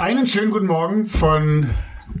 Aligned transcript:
Einen 0.00 0.26
schönen 0.26 0.50
guten 0.50 0.66
Morgen 0.66 1.04
von 1.04 1.68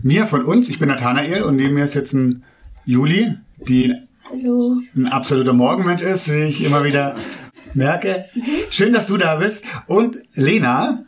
mir, 0.02 0.26
von 0.26 0.44
uns. 0.44 0.68
Ich 0.68 0.78
bin 0.78 0.90
Nathanael 0.90 1.44
und 1.44 1.56
neben 1.56 1.72
mir 1.72 1.84
ist 1.84 1.94
jetzt 1.94 2.12
ein 2.12 2.44
Juli, 2.84 3.36
die 3.56 3.94
Hallo. 4.30 4.76
ein 4.94 5.06
absoluter 5.06 5.54
Morgenmensch 5.54 6.02
ist, 6.02 6.30
wie 6.30 6.42
ich 6.42 6.62
immer 6.62 6.84
wieder 6.84 7.16
merke. 7.72 8.26
Schön, 8.68 8.92
dass 8.92 9.06
du 9.06 9.16
da 9.16 9.36
bist. 9.36 9.64
Und 9.86 10.18
Lena. 10.34 11.06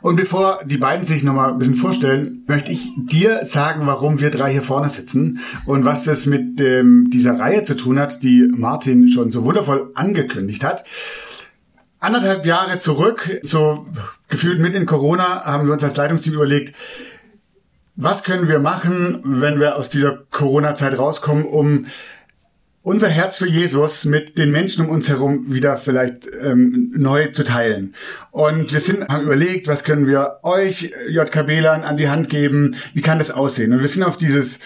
Und 0.00 0.14
bevor 0.14 0.60
die 0.64 0.76
beiden 0.76 1.04
sich 1.04 1.24
nochmal 1.24 1.50
ein 1.50 1.58
bisschen 1.58 1.74
vorstellen, 1.74 2.44
möchte 2.46 2.70
ich 2.70 2.92
dir 2.96 3.44
sagen, 3.44 3.84
warum 3.84 4.20
wir 4.20 4.30
drei 4.30 4.52
hier 4.52 4.62
vorne 4.62 4.90
sitzen 4.90 5.40
und 5.66 5.84
was 5.84 6.04
das 6.04 6.24
mit 6.24 6.60
ähm, 6.60 7.10
dieser 7.10 7.40
Reihe 7.40 7.64
zu 7.64 7.74
tun 7.74 7.98
hat, 7.98 8.22
die 8.22 8.48
Martin 8.56 9.08
schon 9.08 9.32
so 9.32 9.42
wundervoll 9.42 9.90
angekündigt 9.96 10.62
hat. 10.62 10.84
Anderthalb 12.04 12.44
Jahre 12.44 12.78
zurück, 12.80 13.40
so 13.42 13.86
gefühlt 14.28 14.58
mitten 14.60 14.76
in 14.76 14.84
Corona, 14.84 15.42
haben 15.46 15.66
wir 15.66 15.72
uns 15.72 15.82
als 15.82 15.96
Leitungsteam 15.96 16.34
überlegt, 16.34 16.76
was 17.96 18.24
können 18.24 18.46
wir 18.46 18.58
machen, 18.58 19.20
wenn 19.24 19.58
wir 19.58 19.76
aus 19.76 19.88
dieser 19.88 20.18
Corona-Zeit 20.30 20.98
rauskommen, 20.98 21.46
um 21.46 21.86
unser 22.82 23.08
Herz 23.08 23.38
für 23.38 23.48
Jesus 23.48 24.04
mit 24.04 24.36
den 24.36 24.50
Menschen 24.50 24.84
um 24.84 24.90
uns 24.90 25.08
herum 25.08 25.46
wieder 25.54 25.78
vielleicht 25.78 26.28
ähm, 26.42 26.92
neu 26.94 27.28
zu 27.28 27.42
teilen. 27.42 27.94
Und 28.32 28.70
wir 28.70 28.80
sind, 28.80 29.08
haben 29.08 29.24
überlegt, 29.24 29.66
was 29.66 29.82
können 29.82 30.06
wir 30.06 30.40
euch 30.42 30.92
JKBlern 31.08 31.84
an 31.84 31.96
die 31.96 32.10
Hand 32.10 32.28
geben, 32.28 32.76
wie 32.92 33.00
kann 33.00 33.16
das 33.16 33.30
aussehen? 33.30 33.72
Und 33.72 33.80
wir 33.80 33.88
sind 33.88 34.02
auf 34.02 34.18
dieses 34.18 34.58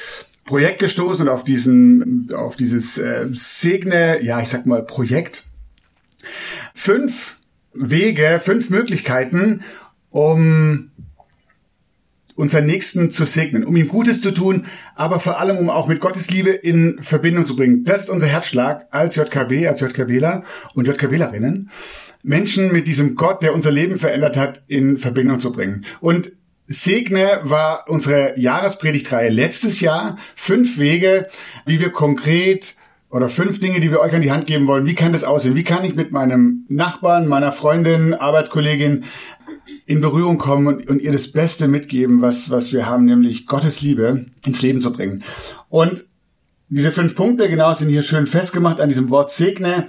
Projekt 0.45 0.81
gestoßen 0.81 1.29
und 1.29 1.33
auf 1.33 1.45
diesen, 1.45 2.33
auf 2.35 2.57
dieses 2.57 2.99
äh, 2.99 3.29
Segne, 3.31 4.25
ja, 4.25 4.41
ich 4.41 4.49
sag 4.49 4.67
mal, 4.67 4.83
Projekt. 4.83 5.45
Fünf 6.75 7.37
Wege, 7.73 8.41
fünf 8.43 8.71
Möglichkeiten, 8.71 9.63
um 10.11 10.91
unseren 12.39 12.67
Nächsten 12.67 13.11
zu 13.11 13.25
segnen, 13.25 13.65
um 13.65 13.75
ihm 13.75 13.89
Gutes 13.89 14.21
zu 14.21 14.31
tun, 14.31 14.67
aber 14.95 15.19
vor 15.19 15.41
allem, 15.41 15.57
um 15.57 15.71
auch 15.71 15.89
mit 15.89 16.01
Gottes 16.01 16.31
Liebe 16.31 16.51
in 16.51 17.03
Verbindung 17.03 17.47
zu 17.47 17.57
bringen. 17.57 17.85
Das 17.85 18.03
ist 18.03 18.11
unser 18.11 18.29
Herzschlag 18.29 18.87
als 18.93 19.17
JKB, 19.17 19.67
als 19.67 19.81
JKBler 19.81 20.45
und 20.75 20.87
JKBlerinnen, 20.87 21.71
Menschen 22.23 22.73
mit 22.73 22.87
diesem 22.87 23.17
Gott, 23.17 23.43
der 23.43 23.55
unser 23.55 23.73
Leben 23.73 23.99
verändert 23.99 24.37
hat, 24.37 24.63
in 24.69 24.99
Verbindung 24.99 25.41
zu 25.41 25.51
bringen. 25.51 25.85
Und 26.01 26.33
Segne 26.67 27.41
war 27.43 27.87
unsere 27.89 28.39
Jahrespredigtreihe 28.39 29.31
letztes 29.31 29.81
Jahr. 29.81 30.17
Fünf 30.37 30.79
Wege, 30.79 31.27
wie 31.67 31.81
wir 31.81 31.91
konkret 31.91 32.75
oder 33.11 33.29
fünf 33.29 33.59
Dinge, 33.61 33.81
die 33.81 33.91
wir 33.91 34.01
euch 34.01 34.15
an 34.15 34.23
die 34.23 34.31
Hand 34.31 34.47
geben 34.47 34.67
wollen. 34.67 34.87
Wie 34.87 34.95
kann 34.95 35.13
das 35.13 35.25
aussehen? 35.25 35.55
Wie 35.55 35.65
kann 35.65 35.85
ich 35.85 35.95
mit 35.95 36.13
meinem 36.13 36.67
Nachbarn, 36.69 37.27
meiner 37.27 37.53
Freundin, 37.53 38.15
Arbeitskollegin 38.15 39.05
in 39.87 40.01
Berührung 40.01 40.39
kommen 40.39 40.67
und, 40.67 40.91
und 40.91 41.01
ihr 41.01 41.13
das 41.13 41.33
Beste 41.33 41.69
mitgeben, 41.69 42.21
was, 42.21 42.51
was 42.51 42.73
wir 42.73 42.87
haben, 42.87 43.07
nämlich 43.07 43.47
Gottes 43.47 43.81
Liebe 43.81 44.27
ins 44.45 44.63
Leben 44.63 44.83
zu 44.83 44.93
bringen. 44.93 45.25
Und 45.69 46.05
diese 46.69 46.93
fünf 46.93 47.15
Punkte, 47.15 47.49
genau, 47.49 47.73
sind 47.73 47.89
hier 47.89 48.03
schön 48.03 48.27
festgemacht 48.27 48.81
an 48.81 48.91
diesem 48.91 49.09
Wort 49.09 49.31
Segne. 49.31 49.87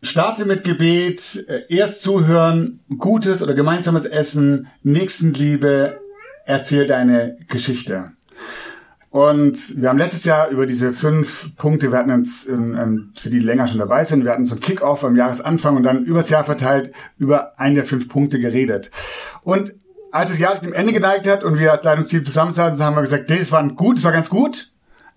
Starte 0.00 0.46
mit 0.46 0.64
Gebet, 0.64 1.44
äh, 1.46 1.60
erst 1.68 2.02
zuhören, 2.02 2.80
gutes 2.98 3.42
oder 3.42 3.54
gemeinsames 3.54 4.06
Essen, 4.06 4.66
Nächstenliebe, 4.82 6.00
erzähl 6.46 6.86
deine 6.86 7.36
Geschichte. 7.48 8.12
Und 9.12 9.78
wir 9.78 9.90
haben 9.90 9.98
letztes 9.98 10.24
Jahr 10.24 10.48
über 10.48 10.64
diese 10.64 10.90
fünf 10.90 11.54
Punkte, 11.56 11.92
wir 11.92 11.98
hatten 11.98 12.10
uns, 12.10 12.48
ähm, 12.48 12.74
ähm, 12.74 13.12
für 13.14 13.28
die 13.28 13.40
länger 13.40 13.68
schon 13.68 13.78
dabei 13.78 14.06
sind, 14.06 14.24
wir 14.24 14.32
hatten 14.32 14.46
so 14.46 14.54
einen 14.54 14.62
Kick-Off 14.62 15.04
am 15.04 15.16
Jahresanfang 15.16 15.76
und 15.76 15.82
dann 15.82 16.06
übers 16.06 16.30
Jahr 16.30 16.44
verteilt 16.44 16.94
über 17.18 17.60
einen 17.60 17.74
der 17.74 17.84
fünf 17.84 18.08
Punkte 18.08 18.40
geredet. 18.40 18.90
Und 19.44 19.74
als 20.12 20.30
das 20.30 20.38
Jahr 20.38 20.52
sich 20.52 20.62
dem 20.62 20.72
Ende 20.72 20.94
geneigt 20.94 21.28
hat 21.28 21.44
und 21.44 21.58
wir 21.58 21.72
als 21.72 21.84
Leitungsteam 21.84 22.24
zusammensaßen, 22.24 22.82
haben 22.82 22.96
wir 22.96 23.02
gesagt, 23.02 23.28
das 23.28 23.52
war 23.52 23.62
gut, 23.68 23.98
das 23.98 24.04
war 24.04 24.12
ganz 24.12 24.30
gut, 24.30 24.72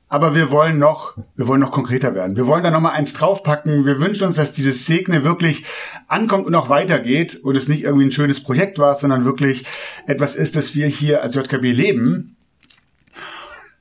aber 0.09 0.35
wir 0.35 0.51
wollen 0.51 0.77
noch, 0.77 1.15
wir 1.37 1.47
wollen 1.47 1.61
noch 1.61 1.71
konkreter 1.71 2.13
werden. 2.13 2.35
Wir 2.35 2.47
wollen 2.47 2.65
da 2.65 2.71
noch 2.71 2.81
mal 2.81 2.91
eins 2.91 3.13
draufpacken. 3.13 3.85
Wir 3.85 4.01
wünschen 4.01 4.27
uns, 4.27 4.35
dass 4.35 4.51
dieses 4.51 4.85
Segne 4.85 5.23
wirklich 5.23 5.63
ankommt 6.09 6.45
und 6.47 6.55
auch 6.55 6.67
weitergeht 6.67 7.39
und 7.41 7.55
es 7.55 7.69
nicht 7.69 7.83
irgendwie 7.83 8.07
ein 8.07 8.11
schönes 8.11 8.43
Projekt 8.43 8.77
war, 8.77 8.95
sondern 8.95 9.23
wirklich 9.23 9.63
etwas 10.05 10.35
ist, 10.35 10.57
das 10.57 10.75
wir 10.75 10.87
hier 10.87 11.23
als 11.23 11.35
JKB 11.35 11.71
leben 11.71 12.34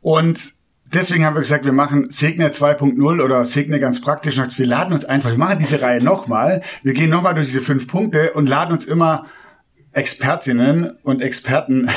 und 0.05 0.53
deswegen 0.85 1.25
haben 1.25 1.35
wir 1.35 1.41
gesagt, 1.41 1.65
wir 1.65 1.73
machen 1.73 2.11
Segne 2.11 2.51
2.0 2.51 3.25
oder 3.25 3.47
Segne 3.47 3.81
ganz 3.81 4.03
praktisch. 4.03 4.37
Wir 4.37 4.67
laden 4.67 4.93
uns 4.93 5.07
einfach, 5.07 5.31
wir 5.31 5.39
machen 5.39 5.59
diese 5.59 5.81
Reihe 5.81 6.03
nochmal. 6.03 6.61
Wir 6.83 6.93
gehen 6.93 7.09
nochmal 7.09 7.35
durch 7.35 7.47
diese 7.47 7.63
fünf 7.63 7.89
Punkte 7.89 8.35
und 8.35 8.47
laden 8.47 8.73
uns 8.73 8.85
immer 8.85 9.25
Expertinnen 9.93 10.91
und 11.05 11.23
Experten 11.23 11.89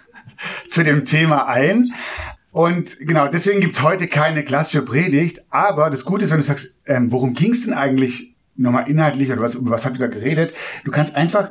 zu 0.70 0.82
dem 0.82 1.04
Thema 1.04 1.46
ein. 1.46 1.92
Und 2.52 3.00
genau, 3.00 3.28
deswegen 3.28 3.60
gibt's 3.60 3.82
heute 3.82 4.06
keine 4.08 4.42
klassische 4.42 4.80
Predigt. 4.80 5.44
Aber 5.50 5.90
das 5.90 6.06
Gute 6.06 6.24
ist, 6.24 6.30
wenn 6.30 6.38
du 6.38 6.42
sagst, 6.42 6.74
ähm, 6.86 7.12
worum 7.12 7.34
ging's 7.34 7.66
denn 7.66 7.74
eigentlich 7.74 8.34
nochmal 8.56 8.88
inhaltlich 8.88 9.30
oder 9.30 9.42
was, 9.42 9.56
über 9.56 9.72
was 9.72 9.84
habt 9.84 9.98
ihr 9.98 10.08
da 10.08 10.14
geredet? 10.14 10.54
Du 10.84 10.90
kannst 10.90 11.14
einfach 11.16 11.50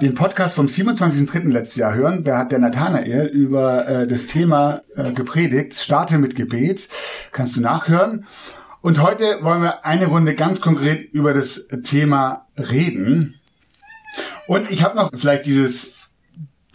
den 0.00 0.14
Podcast 0.14 0.54
vom 0.54 0.66
27.03. 0.66 1.50
letztes 1.50 1.76
Jahr 1.76 1.94
hören. 1.94 2.22
Da 2.22 2.38
hat 2.38 2.52
der 2.52 2.58
Nathanael 2.58 3.26
über 3.26 3.88
äh, 3.88 4.06
das 4.06 4.26
Thema 4.26 4.82
äh, 4.94 5.12
gepredigt. 5.12 5.74
Starte 5.74 6.18
mit 6.18 6.36
Gebet. 6.36 6.88
Kannst 7.32 7.56
du 7.56 7.60
nachhören. 7.60 8.26
Und 8.82 9.00
heute 9.00 9.42
wollen 9.42 9.62
wir 9.62 9.84
eine 9.84 10.06
Runde 10.06 10.34
ganz 10.34 10.60
konkret 10.60 11.12
über 11.12 11.34
das 11.34 11.66
Thema 11.82 12.46
reden. 12.56 13.34
Und 14.46 14.70
ich 14.70 14.82
habe 14.82 14.96
noch 14.96 15.10
vielleicht 15.14 15.46
dieses 15.46 15.94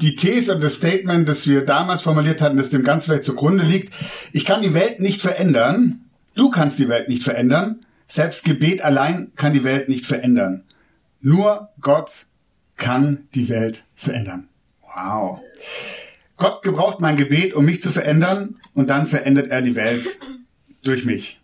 die 0.01 0.15
These 0.15 0.55
und 0.55 0.63
das 0.63 0.75
Statement, 0.75 1.29
das 1.29 1.47
wir 1.47 1.63
damals 1.63 2.01
formuliert 2.01 2.41
hatten, 2.41 2.57
das 2.57 2.71
dem 2.71 2.83
ganz 2.83 3.05
vielleicht 3.05 3.23
zugrunde 3.23 3.63
liegt. 3.63 3.93
Ich 4.33 4.45
kann 4.45 4.63
die 4.63 4.73
Welt 4.73 4.99
nicht 4.99 5.21
verändern. 5.21 6.01
Du 6.33 6.49
kannst 6.49 6.79
die 6.79 6.89
Welt 6.89 7.07
nicht 7.07 7.23
verändern. 7.23 7.85
Selbst 8.07 8.43
Gebet 8.43 8.81
allein 8.81 9.31
kann 9.35 9.53
die 9.53 9.63
Welt 9.63 9.89
nicht 9.89 10.07
verändern. 10.07 10.63
Nur 11.21 11.69
Gott 11.79 12.25
kann 12.81 13.27
die 13.35 13.47
Welt 13.47 13.85
verändern. 13.95 14.49
Wow. 14.81 15.39
Gott 16.35 16.63
gebraucht 16.63 16.99
mein 16.99 17.15
Gebet, 17.15 17.53
um 17.53 17.63
mich 17.63 17.81
zu 17.81 17.91
verändern 17.91 18.59
und 18.73 18.89
dann 18.89 19.07
verändert 19.07 19.49
er 19.49 19.61
die 19.61 19.75
Welt 19.75 20.19
durch 20.81 21.05
mich. 21.05 21.39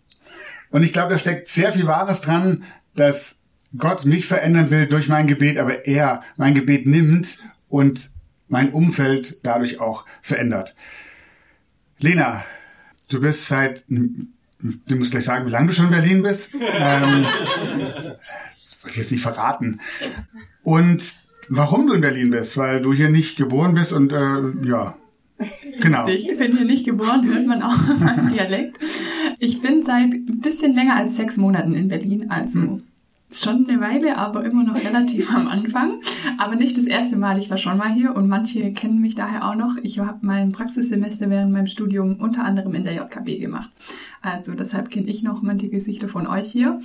Und 0.70 0.82
ich 0.82 0.92
glaube, 0.92 1.12
da 1.12 1.18
steckt 1.18 1.46
sehr 1.46 1.72
viel 1.72 1.86
Wahres 1.86 2.20
dran, 2.20 2.64
dass 2.96 3.40
Gott 3.76 4.04
mich 4.04 4.26
verändern 4.26 4.70
will 4.70 4.86
durch 4.86 5.08
mein 5.08 5.28
Gebet, 5.28 5.58
aber 5.58 5.86
er 5.86 6.22
mein 6.36 6.54
Gebet 6.54 6.86
nimmt 6.86 7.38
und 7.68 8.10
mein 8.48 8.72
Umfeld 8.72 9.38
dadurch 9.44 9.80
auch 9.80 10.06
verändert. 10.20 10.74
Lena, 11.98 12.44
du 13.08 13.20
bist 13.20 13.46
seit, 13.46 13.84
du 13.88 14.96
musst 14.96 15.12
gleich 15.12 15.24
sagen, 15.24 15.46
wie 15.46 15.50
lange 15.50 15.68
du 15.68 15.74
schon 15.74 15.86
in 15.86 15.92
Berlin 15.92 16.22
bist. 16.24 16.52
ähm, 16.80 17.24
das 17.24 18.82
wollte 18.82 18.90
ich 18.90 18.96
jetzt 18.96 19.12
nicht 19.12 19.22
verraten. 19.22 19.80
Und 20.64 21.27
warum 21.48 21.86
du 21.86 21.94
in 21.94 22.00
Berlin 22.00 22.30
bist, 22.30 22.56
weil 22.56 22.80
du 22.80 22.92
hier 22.92 23.10
nicht 23.10 23.36
geboren 23.36 23.74
bist 23.74 23.92
und 23.92 24.12
äh, 24.12 24.66
ja. 24.66 24.94
Genau. 25.80 26.08
Ich 26.08 26.26
bin 26.36 26.56
hier 26.56 26.64
nicht 26.64 26.84
geboren, 26.84 27.26
hört 27.26 27.46
man 27.46 27.62
auch 27.62 27.88
in 27.88 28.04
meinem 28.04 28.28
Dialekt. 28.28 28.78
Ich 29.38 29.60
bin 29.60 29.82
seit 29.82 30.12
ein 30.12 30.40
bisschen 30.40 30.74
länger 30.74 30.96
als 30.96 31.16
sechs 31.16 31.36
Monaten 31.36 31.74
in 31.74 31.86
Berlin, 31.86 32.28
also 32.28 32.60
hm. 32.60 32.82
schon 33.30 33.68
eine 33.68 33.80
Weile, 33.80 34.16
aber 34.16 34.44
immer 34.44 34.64
noch 34.64 34.74
relativ 34.74 35.32
am 35.32 35.46
Anfang. 35.46 36.00
Aber 36.38 36.56
nicht 36.56 36.76
das 36.76 36.86
erste 36.86 37.16
Mal, 37.16 37.38
ich 37.38 37.50
war 37.50 37.56
schon 37.56 37.78
mal 37.78 37.92
hier 37.92 38.16
und 38.16 38.28
manche 38.28 38.72
kennen 38.72 39.00
mich 39.00 39.14
daher 39.14 39.48
auch 39.48 39.54
noch. 39.54 39.76
Ich 39.80 40.00
habe 40.00 40.18
mein 40.22 40.50
Praxissemester 40.50 41.30
während 41.30 41.52
meinem 41.52 41.68
Studium 41.68 42.16
unter 42.16 42.44
anderem 42.44 42.74
in 42.74 42.82
der 42.82 42.94
JKB 42.94 43.38
gemacht. 43.38 43.70
Also 44.20 44.54
deshalb 44.54 44.90
kenne 44.90 45.06
ich 45.06 45.22
noch 45.22 45.42
manche 45.42 45.68
Gesichter 45.68 46.08
von 46.08 46.26
euch 46.26 46.50
hier. 46.50 46.80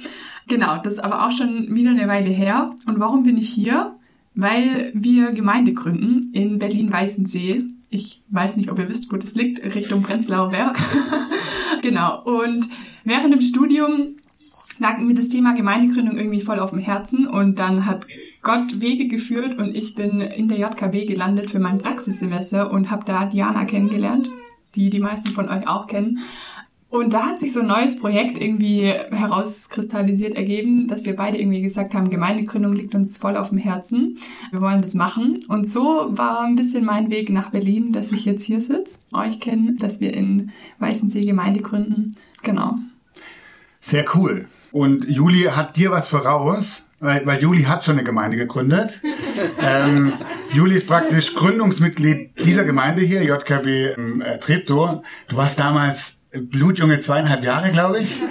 Genau, 0.48 0.78
das 0.78 0.94
ist 0.94 1.04
aber 1.04 1.26
auch 1.26 1.32
schon 1.32 1.74
wieder 1.74 1.90
eine 1.90 2.08
Weile 2.08 2.30
her. 2.30 2.76
Und 2.86 3.00
warum 3.00 3.24
bin 3.24 3.38
ich 3.38 3.50
hier? 3.50 3.93
Weil 4.36 4.92
wir 4.94 5.32
Gemeinde 5.32 5.74
gründen 5.74 6.32
in 6.34 6.60
Berlin-Weißensee. 6.60 7.64
Ich 7.90 8.22
weiß 8.30 8.58
nicht, 8.58 8.72
ob 8.72 8.80
ihr 8.80 8.90
wisst, 8.90 9.12
wo 9.12 9.18
das 9.18 9.36
liegt, 9.36 9.64
Richtung 9.76 10.02
Prenzlauer 10.02 10.50
Berg. 10.50 10.80
genau. 11.82 12.24
Und 12.24 12.68
während 13.04 13.34
dem 13.34 13.42
Studium 13.42 14.16
lag 14.80 14.98
mir 14.98 15.14
das 15.14 15.30
Thema 15.30 15.54
Gemeindegründung 15.54 16.18
irgendwie 16.18 16.42
voll 16.42 16.60
auf 16.60 16.72
dem 16.72 16.80
Herzen 16.80 17.28
und 17.28 17.60
dann 17.60 17.86
hat 17.86 18.08
Gott 18.42 18.82
Wege 18.82 19.08
geführt 19.08 19.58
und 19.58 19.76
ich 19.76 19.96
bin 19.96 20.20
in 20.20 20.50
der 20.50 20.58
JKB 20.58 21.08
gelandet 21.08 21.52
für 21.52 21.60
mein 21.60 21.78
Praxissemester 21.78 22.72
und 22.72 22.90
habe 22.92 23.06
da 23.06 23.26
Diana 23.26 23.66
kennengelernt, 23.66 24.30
die 24.76 24.90
die 24.90 25.00
meisten 25.00 25.30
von 25.30 25.48
euch 25.48 25.68
auch 25.68 25.88
kennen. 25.88 26.20
Und 26.94 27.16
da 27.16 27.26
hat 27.26 27.40
sich 27.40 27.54
so 27.54 27.62
ein 27.62 27.66
neues 27.66 27.98
Projekt 27.98 28.38
irgendwie 28.38 28.84
herauskristallisiert 28.84 30.36
ergeben, 30.36 30.88
dass 30.88 31.06
wir 31.06 31.16
beide 31.16 31.40
irgendwie 31.40 31.64
gesagt 31.64 31.96
haben, 31.96 32.12
Gemeindegründung 32.12 32.74
liegt 32.74 32.94
uns 32.94 33.18
voll 33.18 33.36
auf 33.36 33.50
dem 33.50 33.58
Herzen. 33.58 34.20
Wir 34.52 34.62
wollen 34.62 34.84
das 34.84 34.94
machen. 34.94 35.40
Und 35.48 35.68
so 35.68 36.10
war 36.12 36.44
ein 36.44 36.56
bisschen 36.56 36.86
mein 36.86 37.10
Weg 37.10 37.32
nach 37.32 37.50
Berlin, 37.50 37.94
dass 37.94 38.12
ich 38.12 38.26
jetzt 38.26 38.44
hier 38.44 38.62
sitze, 38.62 39.00
euch 39.12 39.40
kenne, 39.40 39.74
dass 39.80 40.02
wir 40.02 40.14
in 40.14 40.52
Weißensee 40.78 41.26
Gemeinde 41.26 41.62
gründen. 41.62 42.16
Genau. 42.44 42.76
Sehr 43.80 44.06
cool. 44.14 44.46
Und 44.72 45.10
Juli 45.10 45.46
hat 45.46 45.78
dir 45.78 45.90
was 45.90 46.08
voraus, 46.08 46.84
weil, 47.00 47.26
weil 47.26 47.42
Juli 47.42 47.64
hat 47.64 47.84
schon 47.84 47.96
eine 47.96 48.04
Gemeinde 48.04 48.38
gegründet. 48.38 49.02
ähm, 49.60 50.14
Juli 50.54 50.76
ist 50.76 50.86
praktisch 50.86 51.34
Gründungsmitglied 51.34 52.46
dieser 52.46 52.66
Gemeinde 52.66 53.02
hier, 53.02 53.24
JKB 53.24 53.66
äh, 53.66 54.38
Treptow. 54.38 55.02
Du 55.28 55.38
warst 55.38 55.58
damals 55.58 56.20
blutjunge 56.34 57.00
zweieinhalb 57.00 57.44
Jahre, 57.44 57.72
glaube 57.72 58.00
ich. 58.00 58.22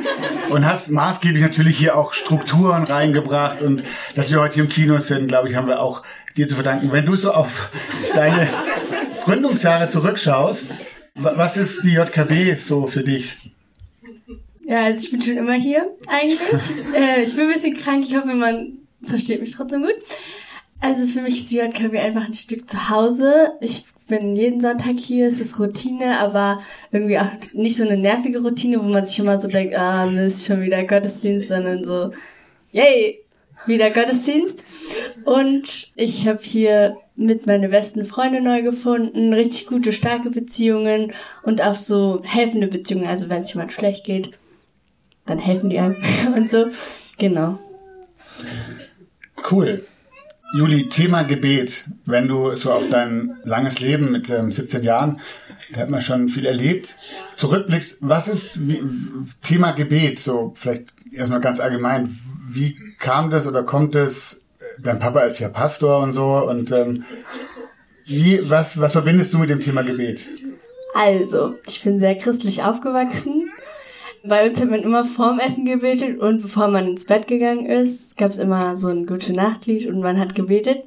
Und 0.50 0.66
hast 0.66 0.90
maßgeblich 0.90 1.42
natürlich 1.42 1.78
hier 1.78 1.96
auch 1.96 2.12
Strukturen 2.12 2.84
reingebracht. 2.84 3.62
Und 3.62 3.82
dass 4.14 4.30
wir 4.30 4.40
heute 4.40 4.54
hier 4.54 4.64
im 4.64 4.68
Kino 4.68 4.98
sind, 4.98 5.28
glaube 5.28 5.48
ich, 5.48 5.54
haben 5.54 5.68
wir 5.68 5.80
auch 5.80 6.02
dir 6.36 6.48
zu 6.48 6.54
verdanken. 6.54 6.92
Wenn 6.92 7.06
du 7.06 7.14
so 7.16 7.32
auf 7.32 7.70
deine 8.14 8.48
Gründungsjahre 9.24 9.88
zurückschaust, 9.88 10.66
was 11.14 11.56
ist 11.56 11.84
die 11.84 11.92
JKB 11.92 12.58
so 12.58 12.86
für 12.86 13.02
dich? 13.02 13.36
Ja, 14.64 14.84
also 14.84 15.04
ich 15.04 15.10
bin 15.10 15.22
schon 15.22 15.36
immer 15.36 15.54
hier 15.54 15.90
eigentlich. 16.06 16.40
äh, 16.94 17.22
ich 17.22 17.36
bin 17.36 17.46
ein 17.46 17.52
bisschen 17.52 17.76
krank, 17.76 18.04
ich 18.04 18.16
hoffe, 18.16 18.28
man 18.28 18.78
versteht 19.02 19.40
mich 19.40 19.52
trotzdem 19.52 19.82
gut. 19.82 19.94
Also 20.80 21.06
für 21.06 21.20
mich 21.20 21.34
ist 21.34 21.50
die 21.50 21.58
JKB 21.58 21.98
einfach 21.98 22.24
ein 22.24 22.34
Stück 22.34 22.68
zu 22.68 22.88
Hause. 22.88 23.50
Ich 23.60 23.84
bin 24.06 24.36
jeden 24.36 24.60
Sonntag 24.60 24.98
hier, 24.98 25.28
es 25.28 25.40
ist 25.40 25.58
Routine, 25.58 26.18
aber 26.18 26.60
irgendwie 26.90 27.18
auch 27.18 27.28
nicht 27.52 27.76
so 27.76 27.84
eine 27.84 27.96
nervige 27.96 28.42
Routine, 28.42 28.82
wo 28.82 28.88
man 28.88 29.06
sich 29.06 29.18
immer 29.18 29.38
so 29.38 29.48
denkt, 29.48 29.74
ah, 29.76 30.06
Mist, 30.06 30.46
schon 30.46 30.62
wieder 30.62 30.84
Gottesdienst, 30.84 31.48
sondern 31.48 31.84
so, 31.84 32.12
yay, 32.72 33.20
wieder 33.66 33.90
Gottesdienst. 33.90 34.62
Und 35.24 35.92
ich 35.94 36.26
habe 36.26 36.40
hier 36.42 36.96
mit 37.14 37.46
meine 37.46 37.68
besten 37.68 38.04
Freunde 38.04 38.40
neu 38.40 38.62
gefunden, 38.62 39.32
richtig 39.32 39.66
gute, 39.66 39.92
starke 39.92 40.30
Beziehungen 40.30 41.12
und 41.42 41.62
auch 41.62 41.74
so 41.74 42.22
helfende 42.24 42.68
Beziehungen. 42.68 43.06
Also 43.06 43.28
wenn 43.28 43.42
es 43.42 43.52
jemand 43.52 43.72
schlecht 43.72 44.04
geht, 44.04 44.30
dann 45.26 45.38
helfen 45.38 45.70
die 45.70 45.78
einem 45.78 45.96
und 46.36 46.50
so. 46.50 46.66
Genau. 47.18 47.58
Cool. 49.50 49.84
Juli, 50.54 50.88
Thema 50.88 51.22
Gebet. 51.22 51.86
Wenn 52.04 52.28
du 52.28 52.54
so 52.56 52.72
auf 52.72 52.88
dein 52.88 53.38
langes 53.44 53.80
Leben 53.80 54.10
mit 54.10 54.28
ähm, 54.28 54.52
17 54.52 54.82
Jahren, 54.84 55.20
da 55.72 55.80
hat 55.80 55.90
man 55.90 56.02
schon 56.02 56.28
viel 56.28 56.44
erlebt, 56.44 56.96
zurückblickst, 57.36 57.98
was 58.00 58.28
ist 58.28 58.68
wie, 58.68 58.82
Thema 59.42 59.72
Gebet? 59.72 60.18
So 60.18 60.52
vielleicht 60.54 60.92
erstmal 61.12 61.40
ganz 61.40 61.58
allgemein. 61.58 62.18
Wie 62.50 62.76
kam 62.98 63.30
das 63.30 63.46
oder 63.46 63.62
kommt 63.62 63.94
es? 63.94 64.42
Dein 64.82 64.98
Papa 64.98 65.20
ist 65.20 65.38
ja 65.38 65.48
Pastor 65.48 66.02
und 66.02 66.12
so 66.12 66.46
und 66.48 66.70
ähm, 66.70 67.04
wie, 68.04 68.40
was, 68.50 68.78
was 68.78 68.92
verbindest 68.92 69.32
du 69.32 69.38
mit 69.38 69.48
dem 69.48 69.60
Thema 69.60 69.82
Gebet? 69.82 70.26
Also, 70.94 71.54
ich 71.66 71.82
bin 71.82 71.98
sehr 71.98 72.16
christlich 72.16 72.62
aufgewachsen. 72.62 73.50
Bei 74.24 74.48
uns 74.48 74.60
hat 74.60 74.70
man 74.70 74.82
immer 74.82 75.04
vorm 75.04 75.40
Essen 75.40 75.64
gebetet 75.64 76.20
und 76.20 76.42
bevor 76.42 76.68
man 76.68 76.86
ins 76.86 77.06
Bett 77.06 77.26
gegangen 77.26 77.66
ist, 77.66 78.16
gab 78.16 78.30
es 78.30 78.38
immer 78.38 78.76
so 78.76 78.88
ein 78.88 79.06
gute 79.06 79.32
Nachtlied 79.32 79.88
und 79.88 80.00
man 80.00 80.18
hat 80.18 80.34
gebetet. 80.34 80.84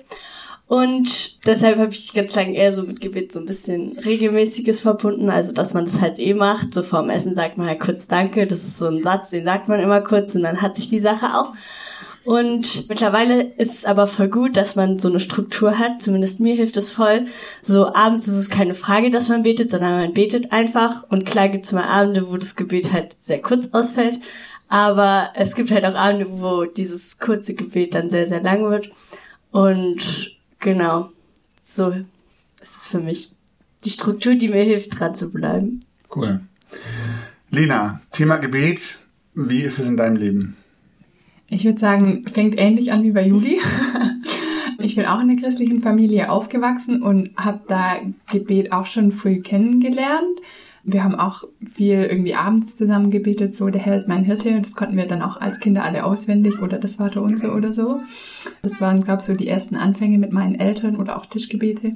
Und 0.68 1.46
deshalb 1.46 1.78
habe 1.78 1.92
ich 1.92 2.14
ganz 2.14 2.34
lange 2.34 2.56
eher 2.56 2.74
so 2.74 2.84
mit 2.84 3.00
Gebet 3.00 3.32
so 3.32 3.40
ein 3.40 3.46
bisschen 3.46 4.00
regelmäßiges 4.00 4.82
verbunden, 4.82 5.30
also 5.30 5.52
dass 5.52 5.74
man 5.74 5.86
das 5.86 6.02
halt 6.02 6.18
eh 6.18 6.34
macht. 6.34 6.74
So 6.74 6.82
vorm 6.82 7.10
Essen 7.10 7.36
sagt 7.36 7.58
man 7.58 7.68
halt 7.68 7.82
kurz 7.82 8.08
Danke, 8.08 8.48
das 8.48 8.64
ist 8.64 8.78
so 8.78 8.88
ein 8.88 9.04
Satz, 9.04 9.30
den 9.30 9.44
sagt 9.44 9.68
man 9.68 9.80
immer 9.80 10.02
kurz 10.02 10.34
und 10.34 10.42
dann 10.42 10.62
hat 10.62 10.76
sich 10.76 10.90
die 10.90 11.00
Sache 11.00 11.38
auch. 11.38 11.54
Und 12.26 12.90
mittlerweile 12.90 13.44
ist 13.44 13.74
es 13.76 13.86
aber 13.86 14.08
voll 14.08 14.30
gut, 14.30 14.58
dass 14.58 14.76
man 14.76 14.98
so 14.98 15.08
eine 15.10 15.20
Struktur 15.20 15.78
hat. 15.78 16.02
Zumindest 16.02 16.40
mir 16.40 16.56
hilft 16.56 16.76
es 16.76 16.92
voll. 16.92 17.26
So 17.62 17.94
abends 17.94 18.28
ist 18.28 18.34
es 18.34 18.50
keine 18.50 18.74
Frage, 18.74 19.12
dass 19.12 19.30
man 19.30 19.44
betet, 19.44 19.70
sondern 19.70 19.94
man 19.94 20.14
betet 20.14 20.52
einfach. 20.52 21.04
Und 21.10 21.28
klar 21.28 21.50
gibt 21.50 21.66
es 21.66 21.72
mal 21.72 21.84
Abende, 21.84 22.28
wo 22.28 22.38
das 22.38 22.56
Gebet 22.56 22.92
halt 22.92 23.16
sehr 23.20 23.42
kurz 23.44 23.68
ausfällt. 23.74 24.20
Aber 24.68 25.30
es 25.36 25.54
gibt 25.54 25.70
halt 25.70 25.86
auch 25.86 25.94
Abende, 25.94 26.28
wo 26.40 26.66
dieses 26.66 27.20
kurze 27.20 27.54
Gebet 27.54 27.94
dann 27.94 28.10
sehr, 28.10 28.28
sehr 28.28 28.42
lang 28.42 28.72
wird. 28.72 28.90
Und 29.52 30.36
genau, 30.60 31.12
so 31.68 31.90
ist 31.90 32.78
es 32.78 32.88
für 32.88 33.00
mich. 33.00 33.34
Die 33.84 33.92
Struktur, 33.92 34.34
die 34.34 34.50
mir 34.50 34.64
hilft, 34.64 35.00
dran 35.00 35.14
zu 35.14 35.32
bleiben. 35.32 35.86
Cool. 36.14 36.40
Lena, 37.52 38.02
Thema 38.12 38.38
Gebet. 38.38 38.98
Wie 39.36 39.62
ist 39.62 39.78
es 39.78 39.88
in 39.88 39.98
deinem 39.98 40.16
Leben? 40.16 40.58
Ich 41.48 41.64
würde 41.64 41.80
sagen, 41.80 42.26
fängt 42.28 42.58
ähnlich 42.58 42.92
an 42.92 43.04
wie 43.04 43.12
bei 43.12 43.28
Juli. 43.28 43.60
Ich 44.78 44.96
bin 44.96 45.06
auch 45.06 45.20
in 45.20 45.30
einer 45.30 45.42
christlichen 45.42 45.82
Familie 45.82 46.30
aufgewachsen 46.30 47.02
und 47.02 47.32
habe 47.38 47.62
da 47.68 47.96
Gebet 48.32 48.72
auch 48.72 48.86
schon 48.86 49.12
früh 49.12 49.42
kennengelernt. 49.42 50.40
Wir 50.84 51.04
haben 51.04 51.16
auch 51.16 51.44
viel 51.74 52.04
irgendwie 52.04 52.36
abends 52.36 52.76
zusammen 52.76 53.10
gebetet, 53.10 53.56
so 53.56 53.70
der 53.70 53.82
Herr 53.82 53.96
ist 53.96 54.08
mein 54.08 54.24
Hirte. 54.24 54.62
Das 54.62 54.76
konnten 54.76 54.96
wir 54.96 55.08
dann 55.08 55.24
auch 55.24 55.42
als 55.42 55.60
Kinder 55.60 55.84
alle 55.84 56.06
auswendig 56.06 56.62
oder 56.62 56.78
das 56.78 56.98
Vaterunser 56.98 57.56
oder 57.56 57.74
so. 57.74 58.02
Das 58.62 58.80
waren, 58.80 59.04
glaube 59.04 59.22
ich, 59.22 59.26
so 59.26 59.36
die 59.36 59.48
ersten 59.48 59.76
Anfänge 59.76 60.20
mit 60.20 60.32
meinen 60.32 60.54
Eltern 60.54 60.98
oder 60.98 61.18
auch 61.18 61.26
Tischgebete. 61.26 61.94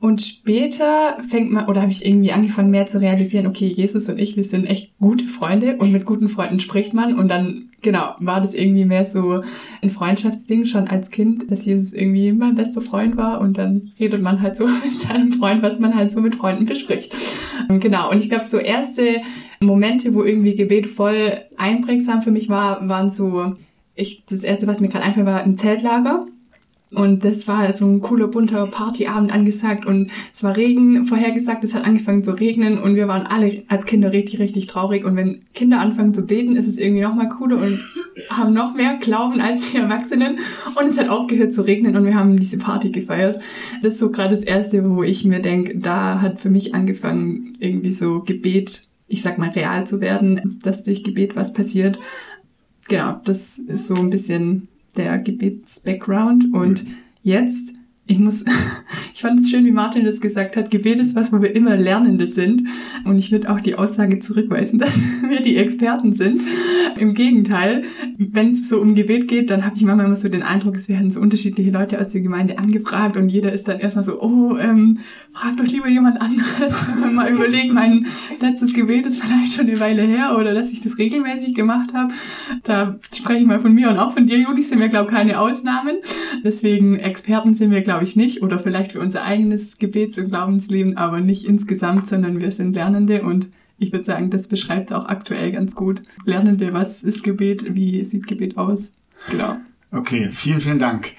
Und 0.00 0.22
später 0.22 1.16
fängt 1.28 1.50
man, 1.50 1.66
oder 1.66 1.80
habe 1.80 1.90
ich 1.90 2.04
irgendwie 2.04 2.32
angefangen 2.32 2.70
mehr 2.70 2.86
zu 2.86 3.00
realisieren, 3.00 3.46
okay, 3.46 3.66
Jesus 3.66 4.08
und 4.08 4.18
ich, 4.18 4.36
wir 4.36 4.44
sind 4.44 4.66
echt 4.66 4.96
gute 4.98 5.24
Freunde 5.24 5.76
und 5.76 5.90
mit 5.90 6.04
guten 6.04 6.28
Freunden 6.28 6.60
spricht 6.60 6.94
man. 6.94 7.18
Und 7.18 7.28
dann, 7.28 7.67
genau, 7.82 8.14
war 8.18 8.40
das 8.40 8.54
irgendwie 8.54 8.84
mehr 8.84 9.04
so 9.04 9.42
ein 9.82 9.90
Freundschaftsding 9.90 10.66
schon 10.66 10.88
als 10.88 11.10
Kind, 11.10 11.50
dass 11.50 11.64
Jesus 11.64 11.92
irgendwie 11.92 12.32
mein 12.32 12.54
bester 12.54 12.80
Freund 12.80 13.16
war 13.16 13.40
und 13.40 13.58
dann 13.58 13.92
redet 13.98 14.22
man 14.22 14.40
halt 14.40 14.56
so 14.56 14.66
mit 14.84 14.98
seinem 14.98 15.32
Freund, 15.32 15.62
was 15.62 15.78
man 15.78 15.94
halt 15.94 16.12
so 16.12 16.20
mit 16.20 16.36
Freunden 16.36 16.66
bespricht. 16.66 17.14
Genau, 17.68 18.10
und 18.10 18.18
ich 18.18 18.28
glaube, 18.28 18.44
so 18.44 18.58
erste 18.58 19.20
Momente, 19.60 20.14
wo 20.14 20.22
irgendwie 20.22 20.54
Gebet 20.54 20.86
voll 20.86 21.38
einprägsam 21.56 22.22
für 22.22 22.30
mich 22.30 22.48
war, 22.48 22.88
waren 22.88 23.10
so, 23.10 23.56
ich, 23.94 24.24
das 24.26 24.44
erste, 24.44 24.66
was 24.66 24.80
mir 24.80 24.88
gerade 24.88 25.04
einfällt, 25.04 25.26
war 25.26 25.44
im 25.44 25.56
Zeltlager 25.56 26.26
und 26.90 27.24
das 27.24 27.46
war 27.46 27.70
so 27.72 27.86
ein 27.86 28.00
cooler, 28.00 28.28
bunter 28.28 28.66
Partyabend 28.66 29.30
angesagt 29.30 29.84
und 29.84 30.10
es 30.32 30.42
war 30.42 30.56
Regen 30.56 31.04
vorhergesagt, 31.04 31.62
es 31.62 31.74
hat 31.74 31.84
angefangen 31.84 32.24
zu 32.24 32.32
regnen 32.32 32.78
und 32.78 32.94
wir 32.94 33.06
waren 33.08 33.26
alle 33.26 33.64
als 33.68 33.84
Kinder 33.84 34.10
richtig, 34.12 34.38
richtig 34.40 34.68
traurig. 34.68 35.04
Und 35.04 35.14
wenn 35.14 35.42
Kinder 35.52 35.80
anfangen 35.80 36.14
zu 36.14 36.26
beten, 36.26 36.56
ist 36.56 36.66
es 36.66 36.78
irgendwie 36.78 37.02
noch 37.02 37.14
mal 37.14 37.28
cooler 37.28 37.58
und 37.58 37.78
haben 38.30 38.54
noch 38.54 38.74
mehr 38.74 38.96
Glauben 39.00 39.40
als 39.40 39.70
die 39.70 39.76
Erwachsenen. 39.76 40.38
Und 40.80 40.86
es 40.86 40.98
hat 40.98 41.10
aufgehört 41.10 41.52
zu 41.52 41.62
regnen 41.62 41.94
und 41.94 42.06
wir 42.06 42.14
haben 42.14 42.38
diese 42.38 42.56
Party 42.56 42.90
gefeiert. 42.90 43.42
Das 43.82 43.94
ist 43.94 44.00
so 44.00 44.10
gerade 44.10 44.34
das 44.34 44.44
Erste, 44.44 44.88
wo 44.88 45.02
ich 45.02 45.26
mir 45.26 45.40
denke, 45.40 45.78
da 45.78 46.22
hat 46.22 46.40
für 46.40 46.50
mich 46.50 46.74
angefangen, 46.74 47.56
irgendwie 47.60 47.90
so 47.90 48.20
Gebet, 48.20 48.88
ich 49.08 49.20
sag 49.20 49.36
mal, 49.36 49.50
real 49.50 49.86
zu 49.86 50.00
werden, 50.00 50.60
dass 50.62 50.84
durch 50.84 51.04
Gebet 51.04 51.36
was 51.36 51.52
passiert. 51.52 51.98
Genau, 52.88 53.20
das 53.24 53.58
ist 53.58 53.86
so 53.86 53.96
ein 53.96 54.08
bisschen 54.08 54.68
der 54.96 55.18
Gebets-Background 55.18 56.52
und 56.52 56.84
mhm. 56.84 56.94
jetzt 57.22 57.74
ich 58.08 58.18
muss, 58.18 58.44
ich 59.14 59.20
fand 59.20 59.38
es 59.38 59.50
schön, 59.50 59.64
wie 59.64 59.70
Martin 59.70 60.04
das 60.04 60.20
gesagt 60.20 60.56
hat, 60.56 60.70
Gebet 60.70 60.98
ist 60.98 61.14
was, 61.14 61.32
wo 61.32 61.40
wir 61.40 61.54
immer 61.54 61.76
Lernende 61.76 62.26
sind. 62.26 62.64
Und 63.04 63.18
ich 63.18 63.30
würde 63.30 63.50
auch 63.50 63.60
die 63.60 63.76
Aussage 63.76 64.18
zurückweisen, 64.18 64.78
dass 64.78 64.98
wir 65.28 65.40
die 65.40 65.56
Experten 65.56 66.12
sind. 66.12 66.40
Im 66.98 67.14
Gegenteil, 67.14 67.84
wenn 68.16 68.48
es 68.48 68.68
so 68.68 68.80
um 68.80 68.94
Gebet 68.94 69.28
geht, 69.28 69.50
dann 69.50 69.64
habe 69.64 69.76
ich 69.76 69.82
manchmal 69.82 70.06
immer 70.06 70.16
so 70.16 70.28
den 70.28 70.42
Eindruck, 70.42 70.76
es 70.76 70.88
werden 70.88 71.10
so 71.10 71.20
unterschiedliche 71.20 71.70
Leute 71.70 72.00
aus 72.00 72.08
der 72.08 72.22
Gemeinde 72.22 72.58
angefragt 72.58 73.16
und 73.16 73.28
jeder 73.28 73.52
ist 73.52 73.68
dann 73.68 73.78
erstmal 73.78 74.04
so, 74.04 74.20
oh, 74.20 74.56
ähm, 74.56 74.98
fragt 75.32 75.60
doch 75.60 75.66
lieber 75.66 75.88
jemand 75.88 76.20
anderes. 76.20 76.86
Wenn 76.88 77.00
man 77.00 77.14
mal 77.14 77.30
überlegt, 77.30 77.72
mein 77.72 78.06
letztes 78.40 78.72
Gebet 78.72 79.06
ist 79.06 79.22
vielleicht 79.22 79.52
schon 79.52 79.66
eine 79.66 79.78
Weile 79.78 80.02
her 80.02 80.36
oder 80.38 80.54
dass 80.54 80.72
ich 80.72 80.80
das 80.80 80.98
regelmäßig 80.98 81.54
gemacht 81.54 81.92
habe. 81.92 82.12
Da 82.64 82.98
spreche 83.14 83.40
ich 83.40 83.46
mal 83.46 83.60
von 83.60 83.74
mir 83.74 83.90
und 83.90 83.98
auch 83.98 84.14
von 84.14 84.26
dir, 84.26 84.38
Juli, 84.38 84.62
sind 84.62 84.80
wir, 84.80 84.88
glaube 84.88 85.10
ich, 85.10 85.16
keine 85.16 85.38
Ausnahmen. 85.38 85.96
Deswegen 86.42 86.98
Experten 86.98 87.54
sind 87.54 87.70
wir, 87.70 87.82
glaube 87.82 87.97
glaube 87.98 88.04
ich, 88.08 88.16
nicht. 88.16 88.42
Oder 88.42 88.58
vielleicht 88.60 88.92
für 88.92 89.00
unser 89.00 89.24
eigenes 89.24 89.78
Gebets- 89.78 90.18
und 90.18 90.28
Glaubensleben, 90.28 90.96
aber 90.96 91.20
nicht 91.20 91.44
insgesamt, 91.44 92.08
sondern 92.08 92.40
wir 92.40 92.52
sind 92.52 92.74
Lernende 92.74 93.22
und 93.22 93.50
ich 93.78 93.92
würde 93.92 94.04
sagen, 94.04 94.30
das 94.30 94.48
beschreibt 94.48 94.92
auch 94.92 95.06
aktuell 95.06 95.52
ganz 95.52 95.74
gut. 95.74 96.02
Lernende, 96.24 96.72
was 96.72 97.02
ist 97.02 97.22
Gebet, 97.22 97.76
wie 97.76 98.04
sieht 98.04 98.26
Gebet 98.26 98.56
aus? 98.56 98.92
Genau. 99.30 99.56
Okay, 99.90 100.30
vielen, 100.32 100.60
vielen 100.60 100.78
Dank. 100.78 101.12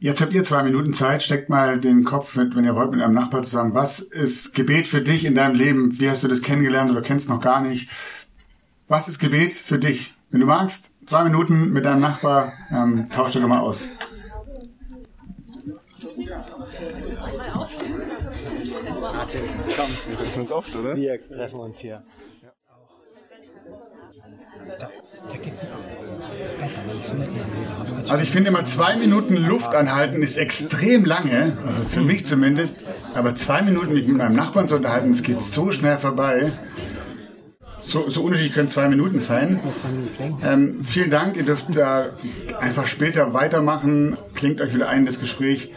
Jetzt 0.00 0.20
habt 0.20 0.32
ihr 0.32 0.44
zwei 0.44 0.62
Minuten 0.62 0.92
Zeit. 0.92 1.22
Steckt 1.22 1.48
mal 1.48 1.80
den 1.80 2.04
Kopf 2.04 2.36
mit, 2.36 2.54
wenn 2.54 2.64
ihr 2.64 2.76
wollt, 2.76 2.92
mit 2.92 3.00
einem 3.00 3.14
Nachbar 3.14 3.42
zusammen. 3.42 3.74
Was 3.74 3.98
ist 4.00 4.54
Gebet 4.54 4.86
für 4.86 5.02
dich 5.02 5.24
in 5.24 5.34
deinem 5.34 5.56
Leben? 5.56 5.98
Wie 6.00 6.08
hast 6.08 6.22
du 6.22 6.28
das 6.28 6.42
kennengelernt 6.42 6.90
oder 6.90 7.02
kennst 7.02 7.28
noch 7.28 7.40
gar 7.40 7.60
nicht? 7.60 7.88
Was 8.86 9.08
ist 9.08 9.18
Gebet 9.18 9.54
für 9.54 9.78
dich? 9.78 10.14
Wenn 10.30 10.40
du 10.40 10.46
magst, 10.46 10.92
zwei 11.04 11.24
Minuten 11.24 11.72
mit 11.72 11.84
deinem 11.84 12.00
Nachbar, 12.00 12.52
ähm, 12.70 13.08
tausch 13.10 13.32
doch 13.32 13.46
mal 13.46 13.60
aus. 13.60 13.84
Komm, 19.76 19.90
wir 20.08 20.16
treffen 20.16 20.40
uns 20.40 20.52
oft, 20.52 20.74
oder? 20.74 20.96
Wir 20.96 21.20
treffen 21.28 21.60
uns 21.60 21.78
hier. 21.78 22.02
Also 28.08 28.22
ich 28.22 28.30
finde 28.30 28.48
immer 28.48 28.64
zwei 28.64 28.96
Minuten 28.96 29.36
Luft 29.36 29.74
anhalten 29.74 30.22
ist 30.22 30.36
extrem 30.36 31.04
lange, 31.04 31.56
also 31.66 31.82
für 31.82 32.00
mich 32.00 32.26
zumindest. 32.26 32.84
Aber 33.14 33.34
zwei 33.34 33.62
Minuten 33.62 33.94
mit 33.94 34.08
meinem 34.08 34.36
Nachbarn 34.36 34.68
zu 34.68 34.76
unterhalten, 34.76 35.12
das 35.12 35.22
geht 35.22 35.42
so 35.42 35.70
schnell 35.72 35.98
vorbei. 35.98 36.52
So, 37.80 38.10
so 38.10 38.22
unterschiedlich 38.22 38.54
können 38.54 38.68
zwei 38.68 38.88
Minuten 38.88 39.20
sein. 39.20 39.60
Ähm, 40.44 40.84
vielen 40.84 41.10
Dank, 41.10 41.36
ihr 41.36 41.44
dürft 41.44 41.66
da 41.74 42.06
einfach 42.60 42.86
später 42.86 43.32
weitermachen. 43.34 44.16
Klingt 44.34 44.60
euch 44.60 44.74
wieder 44.74 44.88
ein, 44.88 45.06
das 45.06 45.20
Gespräch. 45.20 45.72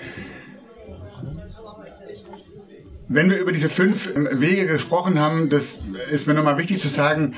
Wenn 3.14 3.30
wir 3.30 3.40
über 3.40 3.52
diese 3.52 3.68
fünf 3.68 4.10
ähm, 4.16 4.28
Wege 4.32 4.68
gesprochen 4.68 5.20
haben, 5.20 5.50
das 5.50 5.80
ist 6.12 6.28
mir 6.28 6.34
nochmal 6.34 6.58
wichtig 6.58 6.80
zu 6.80 6.88
sagen, 6.88 7.34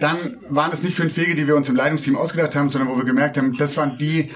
dann 0.00 0.38
waren 0.48 0.72
es 0.72 0.82
nicht 0.82 0.96
fünf 0.96 1.16
Wege, 1.18 1.34
die 1.34 1.46
wir 1.46 1.56
uns 1.56 1.68
im 1.68 1.76
Leitungsteam 1.76 2.16
ausgedacht 2.16 2.56
haben, 2.56 2.70
sondern 2.70 2.90
wo 2.90 2.96
wir 2.96 3.04
gemerkt 3.04 3.36
haben, 3.36 3.52
das 3.52 3.76
waren 3.76 3.98
die 3.98 4.30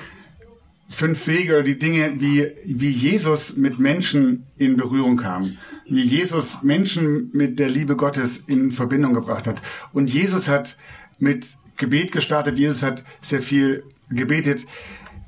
fünf 0.91 1.27
Wege 1.27 1.55
oder 1.55 1.63
die 1.63 1.79
Dinge, 1.79 2.21
wie, 2.21 2.53
wie 2.65 2.91
Jesus 2.91 3.57
mit 3.57 3.79
Menschen 3.79 4.47
in 4.59 4.77
Berührung 4.77 5.17
kam. 5.17 5.57
Wie 5.87 6.03
Jesus 6.03 6.63
Menschen 6.63 7.31
mit 7.33 7.59
der 7.59 7.71
Liebe 7.71 7.97
Gottes 7.97 8.37
in 8.47 8.71
Verbindung 8.71 9.15
gebracht 9.15 9.47
hat. 9.47 9.63
Und 9.95 10.13
Jesus 10.13 10.49
hat 10.49 10.77
mit 11.19 11.47
Gebet 11.79 12.13
gestartet. 12.13 12.59
Jesus 12.59 12.83
hat 12.83 13.05
sehr 13.23 13.41
viel 13.41 13.85
gebetet. 14.11 14.67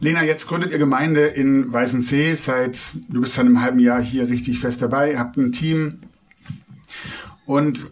Lena, 0.03 0.25
jetzt 0.25 0.49
gründet 0.49 0.73
ihr 0.73 0.79
Gemeinde 0.79 1.27
in 1.27 1.71
Weißensee. 1.71 2.35
Seit, 2.35 2.81
du 3.11 3.21
bist 3.21 3.35
seit 3.35 3.45
einem 3.45 3.61
halben 3.61 3.79
Jahr 3.79 4.01
hier 4.01 4.29
richtig 4.29 4.59
fest 4.59 4.81
dabei, 4.81 5.19
habt 5.19 5.37
ein 5.37 5.53
Team. 5.53 5.99
Und 7.45 7.91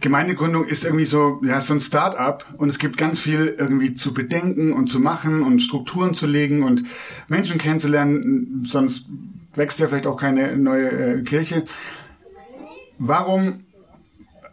Gemeindegründung 0.00 0.64
ist 0.64 0.84
irgendwie 0.84 1.04
so, 1.04 1.42
ja, 1.44 1.60
so 1.60 1.74
ein 1.74 1.80
Start-up 1.80 2.46
und 2.56 2.70
es 2.70 2.78
gibt 2.78 2.96
ganz 2.96 3.20
viel 3.20 3.54
irgendwie 3.58 3.92
zu 3.92 4.14
bedenken 4.14 4.72
und 4.72 4.88
zu 4.88 4.98
machen 4.98 5.42
und 5.42 5.60
Strukturen 5.60 6.14
zu 6.14 6.26
legen 6.26 6.62
und 6.62 6.84
Menschen 7.28 7.58
kennenzulernen, 7.58 8.64
sonst 8.66 9.06
wächst 9.54 9.78
ja 9.78 9.88
vielleicht 9.88 10.06
auch 10.06 10.16
keine 10.16 10.56
neue 10.56 10.90
äh, 10.90 11.22
Kirche. 11.22 11.64
Warum 12.98 13.64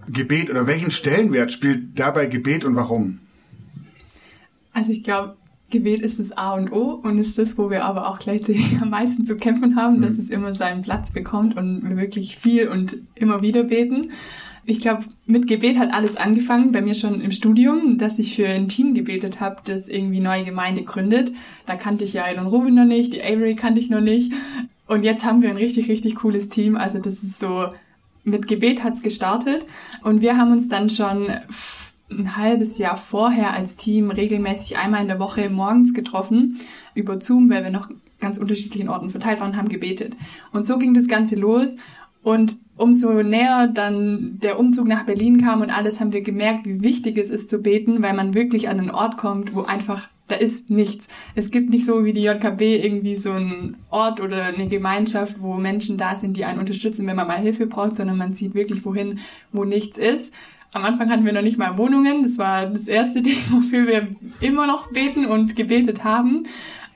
Gebet 0.10 0.50
oder 0.50 0.68
welchen 0.68 0.92
Stellenwert 0.92 1.52
spielt 1.52 1.98
dabei 1.98 2.26
Gebet 2.26 2.66
und 2.66 2.76
warum? 2.76 3.20
Also 4.74 4.92
ich 4.92 5.04
glaube, 5.04 5.38
Gebet 5.70 6.02
ist 6.02 6.20
das 6.20 6.32
A 6.32 6.54
und 6.54 6.72
O 6.72 7.02
und 7.04 7.20
ist 7.20 7.38
das, 7.38 7.58
wo 7.58 7.70
wir 7.70 7.84
aber 7.84 8.10
auch 8.10 8.20
gleichzeitig 8.20 8.78
am 8.82 8.90
meisten 8.90 9.26
zu 9.26 9.36
kämpfen 9.36 9.76
haben, 9.76 10.02
dass 10.02 10.18
es 10.18 10.30
immer 10.30 10.56
seinen 10.56 10.82
Platz 10.82 11.12
bekommt 11.12 11.58
und 11.58 11.88
wir 11.88 11.98
wirklich 11.98 12.38
viel 12.38 12.68
und 12.68 12.98
immer 13.16 13.42
wieder 13.42 13.64
beten. 13.64 14.12
Ich 14.70 14.82
glaube, 14.82 15.06
mit 15.26 15.48
Gebet 15.48 15.78
hat 15.78 15.94
alles 15.94 16.18
angefangen, 16.18 16.74
bei 16.74 16.82
mir 16.82 16.94
schon 16.94 17.22
im 17.22 17.32
Studium, 17.32 17.98
dass 17.98 18.20
ich 18.20 18.36
für 18.36 18.48
ein 18.48 18.68
Team 18.68 18.94
gebetet 18.96 19.40
habe, 19.40 19.62
das 19.64 19.88
irgendwie 19.88 20.20
neue 20.20 20.44
Gemeinde 20.44 20.84
gründet. 20.84 21.32
Da 21.66 21.76
kannte 21.76 22.04
ich 22.04 22.12
ja 22.12 22.28
Elon 22.28 22.48
Rubin 22.48 22.76
noch 22.76 22.86
nicht, 22.86 23.14
die 23.14 23.24
Avery 23.24 23.56
kannte 23.56 23.80
ich 23.80 23.90
noch 23.90 24.02
nicht. 24.02 24.34
Und 24.86 25.04
jetzt 25.04 25.24
haben 25.24 25.42
wir 25.42 25.50
ein 25.50 25.58
richtig, 25.58 25.90
richtig 25.90 26.16
cooles 26.16 26.50
Team. 26.50 26.76
Also 26.76 27.00
das 27.00 27.24
ist 27.24 27.40
so, 27.40 27.68
mit 28.26 28.48
Gebet 28.48 28.84
hat's 28.84 29.02
gestartet. 29.02 29.66
Und 30.04 30.22
wir 30.22 30.38
haben 30.38 30.52
uns 30.52 30.68
dann 30.68 30.90
schon 30.90 31.28
ein 32.10 32.38
halbes 32.38 32.78
Jahr 32.78 32.98
vorher 32.98 33.54
als 33.54 33.76
Team 33.76 34.12
regelmäßig 34.12 34.78
einmal 34.78 35.02
in 35.02 35.08
der 35.08 35.20
Woche 35.20 35.50
morgens 35.50 35.94
getroffen 35.94 36.60
über 36.94 37.20
Zoom, 37.22 37.50
weil 37.50 37.64
wir 37.64 37.72
noch 37.72 37.90
ganz 38.20 38.38
unterschiedlichen 38.38 38.90
Orten 38.90 39.10
verteilt 39.10 39.40
waren, 39.40 39.58
haben 39.58 39.70
gebetet. 39.70 40.16
Und 40.52 40.66
so 40.66 40.78
ging 40.78 40.94
das 40.94 41.08
Ganze 41.08 41.36
los. 41.36 41.76
Und 42.24 42.58
umso 42.76 43.22
näher 43.24 43.68
dann 43.68 44.40
der 44.42 44.60
Umzug 44.60 44.88
nach 44.88 45.06
Berlin 45.06 45.42
kam 45.42 45.62
und 45.62 45.70
alles, 45.70 46.00
haben 46.00 46.14
wir 46.14 46.22
gemerkt, 46.22 46.66
wie 46.66 46.84
wichtig 46.84 47.18
es 47.18 47.30
ist 47.30 47.50
zu 47.50 47.62
beten, 47.62 48.02
weil 48.02 48.14
man 48.14 48.34
wirklich 48.34 48.70
an 48.70 48.80
einen 48.80 48.92
Ort 48.92 49.18
kommt, 49.18 49.56
wo 49.56 49.64
einfach 49.64 50.08
da 50.28 50.36
ist 50.36 50.70
nichts. 50.70 51.08
Es 51.36 51.52
gibt 51.52 51.70
nicht 51.70 51.86
so 51.86 52.04
wie 52.04 52.12
die 52.12 52.24
JKB 52.24 52.84
irgendwie 52.84 53.16
so 53.16 53.32
einen 53.32 53.78
Ort 53.90 54.20
oder 54.20 54.44
eine 54.44 54.68
Gemeinschaft, 54.68 55.38
wo 55.40 55.54
Menschen 55.54 55.98
da 55.98 56.16
sind, 56.16 56.36
die 56.36 56.44
einen 56.44 56.60
unterstützen, 56.60 57.08
wenn 57.08 57.16
man 57.16 57.28
mal 57.28 57.40
Hilfe 57.40 57.66
braucht, 57.66 57.96
sondern 57.96 58.18
man 58.18 58.34
sieht 58.34 58.54
wirklich 58.54 58.84
wohin, 58.84 59.20
wo 59.54 59.64
nichts 59.64 59.98
ist. 59.98 60.34
Am 60.74 60.84
Anfang 60.84 61.10
hatten 61.10 61.26
wir 61.26 61.34
noch 61.34 61.42
nicht 61.42 61.58
mal 61.58 61.78
Wohnungen. 61.78 62.24
Das 62.24 62.38
war 62.38 62.68
das 62.68 62.88
erste 62.88 63.22
Ding, 63.24 63.40
wofür 63.50 63.88
wir 63.88 64.08
immer 64.42 64.68
noch 64.68 64.92
beten 64.92 65.26
und 65.26 65.56
gebetet 65.56 66.04
haben. 66.04 66.44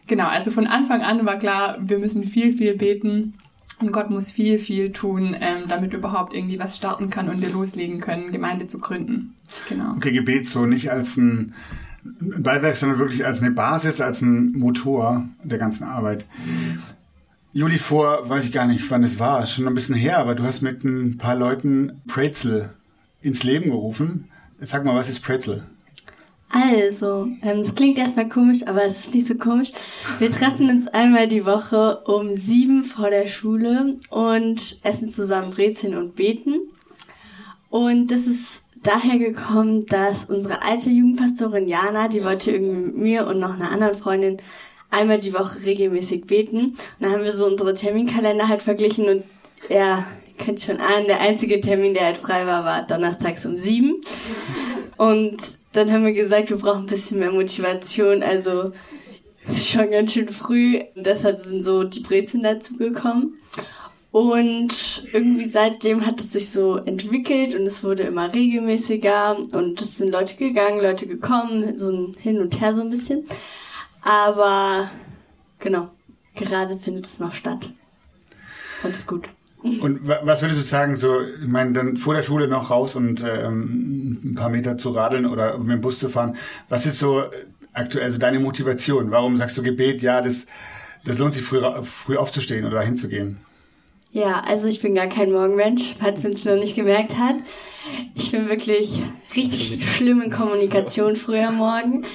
Genau, 0.08 0.28
also 0.28 0.51
von 0.51 0.68
Anfang 0.68 1.01
an 1.01 1.25
war 1.25 1.38
klar, 1.38 1.78
wir 1.80 1.98
müssen 1.98 2.25
viel, 2.25 2.54
viel 2.54 2.75
beten 2.75 3.36
und 3.80 3.92
Gott 3.92 4.10
muss 4.10 4.30
viel, 4.30 4.60
viel 4.60 4.92
tun, 4.92 5.36
ähm, 5.40 5.63
damit 5.68 5.94
überhaupt 5.94 6.34
irgendwie 6.34 6.60
was 6.60 6.78
starten 6.78 7.10
kann 7.10 7.30
und 7.30 7.42
wir 7.42 7.50
loslegen 7.50 8.00
können, 8.00 8.32
Gemeinde 8.32 8.68
zu 8.68 8.80
gründen. 8.80 9.36
Genau. 9.70 9.94
Okay, 9.96 10.12
Gebet 10.12 10.46
so 10.46 10.66
nicht 10.66 10.92
als 10.92 11.18
ein 11.18 11.54
Beiwerk, 12.04 12.75
sondern 12.75 13.00
wirklich 13.00 13.25
als 13.25 13.42
eine 13.42 13.51
Basis, 13.51 14.01
als 14.01 14.22
ein 14.22 14.51
Motor 14.54 15.28
der 15.44 15.58
ganzen 15.58 15.84
Arbeit. 15.86 16.25
Juli 17.54 17.78
vor, 17.78 18.28
weiß 18.28 18.46
ich 18.46 18.51
gar 18.51 18.66
nicht, 18.66 18.90
wann 18.92 19.04
es 19.04 19.20
war, 19.20 19.46
schon 19.46 19.68
ein 19.68 19.74
bisschen 19.74 19.96
her, 19.96 20.18
aber 20.18 20.36
du 20.36 20.44
hast 20.44 20.62
mit 20.62 20.84
ein 20.84 21.18
paar 21.18 21.36
Leuten 21.36 22.01
Pretzel 22.08 22.74
ins 23.22 23.44
Leben 23.44 23.72
gerufen. 23.72 24.30
Sag 24.60 24.86
mal, 24.86 24.96
was 24.96 25.10
ist 25.10 25.22
Pretzel? 25.22 25.63
Also, 26.50 27.30
ähm, 27.44 27.60
es 27.60 27.75
klingt 27.75 27.98
erstmal 27.98 28.28
komisch, 28.28 28.68
aber 28.68 28.84
es 28.84 29.00
ist 29.00 29.13
nicht 29.13 29.28
so 29.28 29.36
komisch. 29.36 29.72
Wir 30.20 30.30
treffen 30.32 30.70
uns 30.70 30.88
einmal 30.88 31.28
die 31.28 31.46
Woche 31.46 32.01
um 32.06 32.36
sieben 32.36 32.84
vor 32.84 33.10
der 33.10 33.28
Schule 33.28 33.96
und 34.10 34.80
essen 34.84 35.12
zusammen 35.12 35.51
Brezeln 35.51 35.96
und 35.96 36.16
beten. 36.16 36.60
Und 37.70 38.08
das 38.12 38.28
ist 38.28 38.63
daher 38.84 39.18
gekommen, 39.18 39.86
dass 39.86 40.25
unsere 40.25 40.62
alte 40.62 40.90
Jugendpastorin 40.90 41.70
Jana, 41.70 42.10
die 42.10 42.24
wollte 42.25 42.51
irgendwie 42.51 42.75
mit 42.75 42.98
mir 42.98 43.28
und 43.28 43.40
noch 43.40 43.54
einer 43.54 43.72
anderen 43.72 43.96
Freundin 43.96 44.38
einmal 44.90 45.20
die 45.20 45.34
Woche 45.34 45.63
regelmäßig 45.63 46.25
beten. 46.25 46.58
Und 46.58 46.78
dann 47.00 47.13
haben 47.13 47.24
wir 47.24 47.34
so 47.34 47.46
unsere 47.46 47.74
Terminkalender 47.75 48.50
halt 48.50 48.62
verglichen 48.62 49.08
und 49.08 49.24
ja, 49.70 50.06
könnt 50.43 50.62
schon 50.62 50.79
ahnen, 50.79 51.07
der 51.07 51.21
einzige 51.21 51.62
Termin, 51.62 51.93
der 51.93 52.05
halt 52.05 52.17
frei 52.17 52.45
war, 52.45 52.65
war 52.65 52.86
donnerstags 52.86 53.45
um 53.45 53.57
sieben. 53.57 54.01
Und 54.98 55.38
dann 55.71 55.91
haben 55.91 56.05
wir 56.05 56.13
gesagt, 56.13 56.50
wir 56.50 56.57
brauchen 56.57 56.83
ein 56.83 56.88
bisschen 56.88 57.19
mehr 57.19 57.31
Motivation. 57.31 58.24
Also 58.24 58.71
ist 59.48 59.69
schon 59.69 59.91
ganz 59.91 60.13
schön 60.13 60.29
früh. 60.29 60.79
Und 60.95 61.05
deshalb 61.05 61.41
sind 61.41 61.63
so 61.63 61.83
die 61.83 62.01
Brezeln 62.01 62.43
dazu 62.43 62.75
gekommen. 62.75 63.38
Und 64.12 65.07
irgendwie 65.13 65.48
seitdem 65.48 66.05
hat 66.05 66.19
es 66.19 66.33
sich 66.33 66.50
so 66.50 66.75
entwickelt 66.75 67.55
und 67.55 67.65
es 67.65 67.81
wurde 67.81 68.03
immer 68.03 68.33
regelmäßiger 68.33 69.38
und 69.53 69.81
es 69.81 69.98
sind 69.98 70.12
Leute 70.12 70.36
gegangen, 70.36 70.81
Leute 70.81 71.07
gekommen, 71.07 71.77
so 71.77 71.89
ein 71.89 72.13
Hin 72.19 72.41
und 72.41 72.60
Her 72.60 72.75
so 72.75 72.81
ein 72.81 72.89
bisschen. 72.89 73.24
Aber 74.01 74.91
genau, 75.60 75.91
gerade 76.36 76.77
findet 76.77 77.07
es 77.07 77.19
noch 77.19 77.33
statt. 77.33 77.69
Und 78.83 78.91
ist 78.91 79.07
gut. 79.07 79.29
Und 79.63 80.08
was 80.08 80.41
würdest 80.41 80.60
du 80.60 80.65
sagen, 80.65 80.96
so, 80.96 81.22
ich 81.22 81.48
meine, 81.48 81.74
dann 81.74 81.98
vor 81.98 82.15
der 82.15 82.24
Schule 82.24 82.48
noch 82.48 82.72
raus 82.72 82.96
und 82.96 83.24
ähm, 83.24 84.20
ein 84.24 84.36
paar 84.36 84.50
Meter 84.50 84.77
zu 84.77 84.89
radeln 84.89 85.27
oder 85.27 85.58
mit 85.60 85.70
dem 85.70 85.82
Bus 85.82 86.00
zu 86.00 86.10
fahren. 86.10 86.36
Was 86.68 86.88
ist 86.88 86.98
so 86.98 87.24
aktuell 87.74 88.12
so 88.12 88.18
deine 88.18 88.39
Motivation? 88.39 89.12
Warum 89.12 89.38
sagst 89.38 89.58
du 89.58 89.63
Gebet, 89.63 90.01
ja, 90.01 90.22
das, 90.22 90.48
das 91.06 91.20
lohnt 91.20 91.34
sich 91.34 91.44
früh, 91.44 91.62
früh 91.84 92.18
aufzustehen 92.18 92.65
oder 92.65 92.82
hinzugehen? 92.82 93.38
Ja, 94.12 94.41
also 94.48 94.68
ich 94.68 94.82
bin 94.82 94.96
gar 94.96 95.08
kein 95.08 95.32
Morgenmensch, 95.32 95.96
falls 96.00 96.24
man 96.24 96.34
es 96.34 96.44
noch 96.44 96.56
nicht 96.56 96.75
gemerkt 96.75 97.18
hat. 97.18 97.36
Ich 98.15 98.31
bin 98.31 98.47
wirklich 98.47 99.00
richtig 99.35 99.83
schlimm 99.85 100.21
in 100.21 100.31
Kommunikation 100.31 101.15
früher 101.15 101.51
Morgen. 101.51 102.05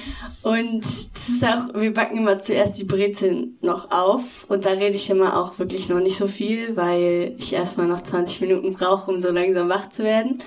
Und 0.41 0.81
das 0.83 1.29
ist 1.29 1.43
auch, 1.43 1.79
wir 1.79 1.93
backen 1.93 2.17
immer 2.17 2.39
zuerst 2.39 2.79
die 2.79 2.85
Brezeln 2.85 3.57
noch 3.61 3.91
auf. 3.91 4.45
Und 4.47 4.65
da 4.65 4.71
rede 4.71 4.95
ich 4.95 5.09
immer 5.09 5.37
auch 5.37 5.59
wirklich 5.59 5.89
noch 5.89 5.99
nicht 5.99 6.17
so 6.17 6.27
viel, 6.27 6.75
weil 6.75 7.35
ich 7.37 7.53
erstmal 7.53 7.87
noch 7.87 8.01
20 8.01 8.41
Minuten 8.41 8.73
brauche, 8.73 9.11
um 9.11 9.19
so 9.19 9.31
langsam 9.31 9.69
wach 9.69 9.89
zu 9.89 10.03
werden. 10.03 10.39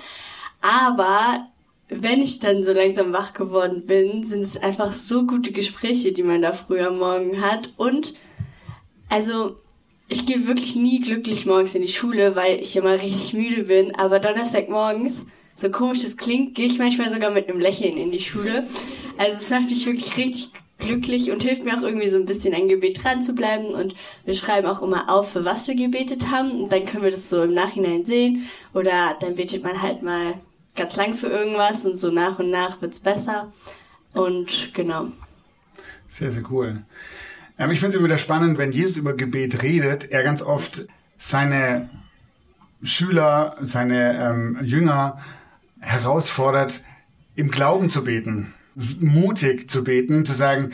Aber 0.61 1.47
wenn 1.89 2.21
ich 2.21 2.39
dann 2.39 2.63
so 2.63 2.71
langsam 2.71 3.13
wach 3.13 3.33
geworden 3.33 3.85
bin, 3.85 4.23
sind 4.23 4.41
es 4.41 4.57
einfach 4.57 4.91
so 4.91 5.25
gute 5.25 5.51
Gespräche, 5.51 6.13
die 6.13 6.23
man 6.23 6.41
da 6.41 6.53
früher 6.53 6.89
Morgen 6.89 7.41
hat. 7.41 7.71
Und 7.77 8.13
also 9.09 9.57
ich 10.11 10.25
gehe 10.25 10.45
wirklich 10.45 10.75
nie 10.75 10.99
glücklich 10.99 11.45
morgens 11.45 11.73
in 11.73 11.81
die 11.81 11.87
Schule, 11.87 12.35
weil 12.35 12.59
ich 12.59 12.75
immer 12.75 13.01
richtig 13.01 13.31
müde 13.31 13.63
bin. 13.63 13.95
Aber 13.95 14.19
Donnerstagmorgens, 14.19 15.25
so 15.55 15.71
komisch 15.71 16.03
das 16.03 16.17
klingt, 16.17 16.53
gehe 16.53 16.67
ich 16.67 16.79
manchmal 16.79 17.09
sogar 17.09 17.31
mit 17.31 17.47
einem 17.47 17.61
Lächeln 17.61 17.95
in 17.95 18.11
die 18.11 18.19
Schule. 18.19 18.67
Also 19.17 19.37
es 19.39 19.49
macht 19.49 19.69
mich 19.69 19.85
wirklich 19.85 20.17
richtig 20.17 20.49
glücklich 20.79 21.31
und 21.31 21.43
hilft 21.43 21.63
mir 21.63 21.77
auch 21.77 21.83
irgendwie 21.83 22.09
so 22.09 22.17
ein 22.17 22.25
bisschen 22.25 22.53
an 22.53 22.67
Gebet 22.67 23.01
dran 23.01 23.23
zu 23.23 23.33
bleiben. 23.33 23.67
Und 23.67 23.95
wir 24.25 24.35
schreiben 24.35 24.67
auch 24.67 24.81
immer 24.81 25.09
auf, 25.09 25.31
für 25.31 25.45
was 25.45 25.69
wir 25.69 25.75
gebetet 25.75 26.29
haben. 26.29 26.63
Und 26.63 26.73
dann 26.73 26.85
können 26.85 27.05
wir 27.05 27.11
das 27.11 27.29
so 27.29 27.43
im 27.43 27.53
Nachhinein 27.53 28.03
sehen. 28.03 28.49
Oder 28.73 29.15
dann 29.21 29.37
betet 29.37 29.63
man 29.63 29.81
halt 29.81 30.03
mal 30.03 30.33
ganz 30.75 30.97
lang 30.97 31.13
für 31.13 31.27
irgendwas 31.27 31.85
und 31.85 31.97
so 31.97 32.11
nach 32.11 32.37
und 32.37 32.49
nach 32.49 32.81
wird's 32.81 32.99
besser. 32.99 33.53
Und 34.13 34.73
genau. 34.73 35.07
Sehr, 36.09 36.33
sehr 36.33 36.43
cool. 36.51 36.83
Ähm, 37.57 37.71
ich 37.71 37.79
finde 37.79 37.95
es 37.95 37.95
immer 37.95 38.05
wieder 38.05 38.17
spannend, 38.17 38.57
wenn 38.57 38.71
Jesus 38.71 38.97
über 38.97 39.13
Gebet 39.13 39.63
redet, 39.63 40.11
er 40.11 40.23
ganz 40.23 40.41
oft 40.41 40.87
seine 41.17 41.89
Schüler, 42.83 43.55
seine 43.61 44.19
ähm, 44.19 44.57
Jünger 44.63 45.19
herausfordert, 45.79 46.81
im 47.35 47.49
Glauben 47.49 47.89
zu 47.89 48.03
beten, 48.03 48.53
mutig 48.99 49.69
zu 49.69 49.83
beten, 49.83 50.25
zu 50.25 50.33
sagen, 50.33 50.73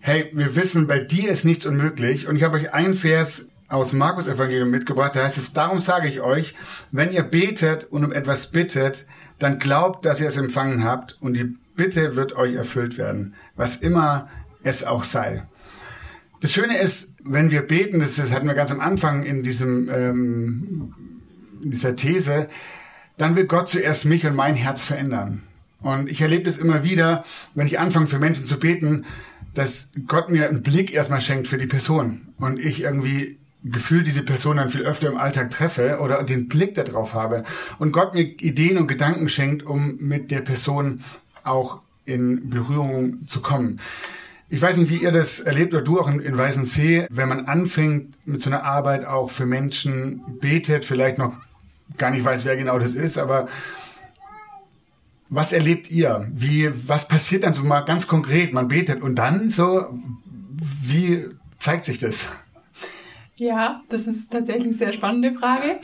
hey, 0.00 0.30
wir 0.32 0.54
wissen, 0.54 0.86
bei 0.86 0.98
dir 0.98 1.30
ist 1.30 1.44
nichts 1.44 1.66
unmöglich. 1.66 2.28
Und 2.28 2.36
ich 2.36 2.42
habe 2.42 2.56
euch 2.56 2.72
einen 2.72 2.94
Vers 2.94 3.50
aus 3.68 3.92
Markus 3.92 4.26
Evangelium 4.26 4.70
mitgebracht, 4.70 5.16
da 5.16 5.24
heißt 5.24 5.38
es, 5.38 5.52
darum 5.52 5.80
sage 5.80 6.08
ich 6.08 6.20
euch, 6.20 6.54
wenn 6.92 7.12
ihr 7.12 7.24
betet 7.24 7.84
und 7.84 8.04
um 8.04 8.12
etwas 8.12 8.52
bittet, 8.52 9.06
dann 9.38 9.58
glaubt, 9.58 10.04
dass 10.04 10.20
ihr 10.20 10.28
es 10.28 10.36
empfangen 10.36 10.84
habt 10.84 11.18
und 11.20 11.34
die 11.34 11.56
Bitte 11.74 12.16
wird 12.16 12.36
euch 12.36 12.54
erfüllt 12.54 12.96
werden, 12.96 13.34
was 13.54 13.76
immer 13.76 14.28
es 14.62 14.82
auch 14.84 15.04
sei. 15.04 15.42
Das 16.46 16.52
Schöne 16.52 16.78
ist, 16.78 17.16
wenn 17.24 17.50
wir 17.50 17.62
beten, 17.62 17.98
das 17.98 18.20
hatten 18.30 18.46
wir 18.46 18.54
ganz 18.54 18.70
am 18.70 18.78
Anfang 18.78 19.24
in 19.24 19.42
diesem 19.42 19.88
ähm, 19.88 20.94
in 21.60 21.72
dieser 21.72 21.96
These, 21.96 22.48
dann 23.16 23.34
will 23.34 23.46
Gott 23.46 23.68
zuerst 23.68 24.04
mich 24.04 24.24
und 24.24 24.36
mein 24.36 24.54
Herz 24.54 24.84
verändern. 24.84 25.42
Und 25.80 26.08
ich 26.08 26.20
erlebe 26.20 26.44
das 26.44 26.56
immer 26.56 26.84
wieder, 26.84 27.24
wenn 27.56 27.66
ich 27.66 27.80
anfange 27.80 28.06
für 28.06 28.20
Menschen 28.20 28.46
zu 28.46 28.60
beten, 28.60 29.06
dass 29.54 29.90
Gott 30.06 30.30
mir 30.30 30.48
einen 30.48 30.62
Blick 30.62 30.94
erstmal 30.94 31.20
schenkt 31.20 31.48
für 31.48 31.58
die 31.58 31.66
Person 31.66 32.28
und 32.38 32.60
ich 32.60 32.82
irgendwie 32.82 33.38
gefühlt 33.64 34.06
diese 34.06 34.22
Person 34.22 34.58
dann 34.58 34.70
viel 34.70 34.82
öfter 34.82 35.08
im 35.08 35.16
Alltag 35.16 35.50
treffe 35.50 35.98
oder 35.98 36.22
den 36.22 36.46
Blick 36.46 36.74
darauf 36.74 37.12
habe 37.12 37.42
und 37.80 37.90
Gott 37.90 38.14
mir 38.14 38.22
Ideen 38.22 38.78
und 38.78 38.86
Gedanken 38.86 39.28
schenkt, 39.28 39.64
um 39.64 39.96
mit 39.98 40.30
der 40.30 40.42
Person 40.42 41.02
auch 41.42 41.80
in 42.04 42.50
Berührung 42.50 43.26
zu 43.26 43.40
kommen. 43.40 43.80
Ich 44.48 44.62
weiß 44.62 44.76
nicht, 44.76 44.90
wie 44.90 45.02
ihr 45.02 45.10
das 45.10 45.40
erlebt 45.40 45.74
oder 45.74 45.82
du 45.82 46.00
auch 46.00 46.08
in, 46.08 46.20
in 46.20 46.38
Weißensee, 46.38 47.06
wenn 47.10 47.28
man 47.28 47.46
anfängt 47.46 48.14
mit 48.26 48.40
so 48.40 48.50
einer 48.50 48.64
Arbeit 48.64 49.04
auch 49.04 49.30
für 49.30 49.44
Menschen 49.44 50.22
betet, 50.40 50.84
vielleicht 50.84 51.18
noch 51.18 51.34
gar 51.98 52.10
nicht 52.10 52.24
weiß, 52.24 52.44
wer 52.44 52.56
genau 52.56 52.78
das 52.78 52.94
ist, 52.94 53.18
aber 53.18 53.46
was 55.28 55.52
erlebt 55.52 55.90
ihr? 55.90 56.26
Wie, 56.32 56.70
was 56.88 57.08
passiert 57.08 57.42
dann 57.42 57.52
so 57.52 57.64
mal 57.64 57.80
ganz 57.80 58.06
konkret? 58.06 58.52
Man 58.52 58.68
betet 58.68 59.02
und 59.02 59.16
dann 59.16 59.48
so, 59.48 59.98
wie 60.82 61.26
zeigt 61.58 61.84
sich 61.84 61.98
das? 61.98 62.28
Ja, 63.38 63.82
das 63.90 64.06
ist 64.06 64.32
tatsächlich 64.32 64.68
eine 64.68 64.76
sehr 64.76 64.92
spannende 64.92 65.36
Frage. 65.38 65.78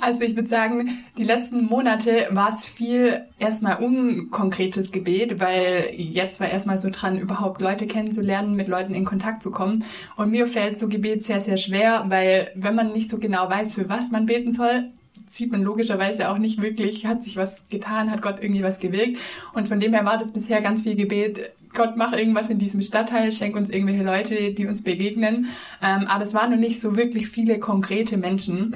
Also 0.00 0.22
ich 0.22 0.36
würde 0.36 0.48
sagen, 0.48 1.04
die 1.16 1.24
letzten 1.24 1.66
Monate 1.66 2.28
war 2.30 2.50
es 2.50 2.66
viel 2.66 3.22
erstmal 3.38 3.82
unkonkretes 3.82 4.92
Gebet, 4.92 5.40
weil 5.40 5.90
jetzt 5.96 6.40
war 6.40 6.48
erstmal 6.48 6.78
so 6.78 6.90
dran, 6.90 7.18
überhaupt 7.18 7.60
Leute 7.60 7.86
kennenzulernen, 7.86 8.54
mit 8.54 8.68
Leuten 8.68 8.94
in 8.94 9.04
Kontakt 9.04 9.42
zu 9.42 9.50
kommen. 9.50 9.84
Und 10.16 10.30
mir 10.30 10.46
fällt 10.46 10.78
so 10.78 10.88
Gebet 10.88 11.24
sehr, 11.24 11.40
sehr 11.40 11.56
schwer, 11.56 12.04
weil 12.08 12.50
wenn 12.54 12.74
man 12.74 12.92
nicht 12.92 13.10
so 13.10 13.18
genau 13.18 13.48
weiß, 13.48 13.74
für 13.74 13.88
was 13.88 14.10
man 14.10 14.26
beten 14.26 14.52
soll, 14.52 14.90
sieht 15.28 15.52
man 15.52 15.62
logischerweise 15.62 16.28
auch 16.28 16.38
nicht 16.38 16.62
wirklich, 16.62 17.06
hat 17.06 17.24
sich 17.24 17.36
was 17.36 17.68
getan, 17.68 18.10
hat 18.10 18.22
Gott 18.22 18.36
irgendwie 18.40 18.62
was 18.62 18.78
gewirkt. 18.78 19.18
Und 19.54 19.68
von 19.68 19.80
dem 19.80 19.92
her 19.92 20.04
war 20.04 20.18
das 20.18 20.32
bisher 20.32 20.60
ganz 20.60 20.82
viel 20.82 20.96
Gebet. 20.96 21.50
Gott, 21.74 21.96
mach 21.96 22.12
irgendwas 22.12 22.48
in 22.48 22.58
diesem 22.58 22.80
Stadtteil, 22.80 23.32
schenk 23.32 23.54
uns 23.54 23.68
irgendwelche 23.68 24.02
Leute, 24.02 24.52
die 24.52 24.66
uns 24.66 24.82
begegnen. 24.82 25.46
Ähm, 25.82 26.06
aber 26.06 26.24
es 26.24 26.32
waren 26.32 26.50
noch 26.50 26.58
nicht 26.58 26.80
so 26.80 26.96
wirklich 26.96 27.28
viele 27.28 27.58
konkrete 27.58 28.16
Menschen. 28.16 28.74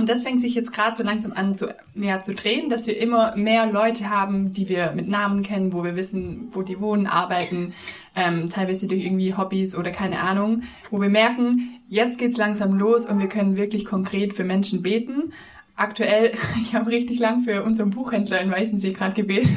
Und 0.00 0.08
das 0.08 0.22
fängt 0.22 0.40
sich 0.40 0.54
jetzt 0.54 0.72
gerade 0.72 0.96
so 0.96 1.02
langsam 1.02 1.32
an 1.32 1.54
zu, 1.54 1.74
ja, 1.94 2.20
zu 2.20 2.34
drehen, 2.34 2.70
dass 2.70 2.86
wir 2.86 2.98
immer 2.98 3.36
mehr 3.36 3.70
Leute 3.70 4.08
haben, 4.08 4.54
die 4.54 4.70
wir 4.70 4.92
mit 4.92 5.08
Namen 5.08 5.42
kennen, 5.42 5.74
wo 5.74 5.84
wir 5.84 5.94
wissen, 5.94 6.48
wo 6.52 6.62
die 6.62 6.80
wohnen, 6.80 7.06
arbeiten, 7.06 7.74
ähm, 8.16 8.48
teilweise 8.48 8.88
durch 8.88 9.04
irgendwie 9.04 9.34
Hobbys 9.34 9.76
oder 9.76 9.90
keine 9.90 10.20
Ahnung, 10.20 10.62
wo 10.90 11.02
wir 11.02 11.10
merken, 11.10 11.80
jetzt 11.90 12.18
geht's 12.18 12.38
langsam 12.38 12.78
los 12.78 13.04
und 13.04 13.20
wir 13.20 13.28
können 13.28 13.58
wirklich 13.58 13.84
konkret 13.84 14.32
für 14.32 14.44
Menschen 14.44 14.82
beten 14.82 15.34
aktuell, 15.80 16.32
ich 16.62 16.74
habe 16.74 16.90
richtig 16.90 17.18
lang 17.18 17.42
für 17.44 17.62
unseren 17.62 17.90
Buchhändler 17.90 18.40
in 18.40 18.50
Weißensee 18.50 18.92
gerade 18.92 19.14
gebetet. 19.14 19.50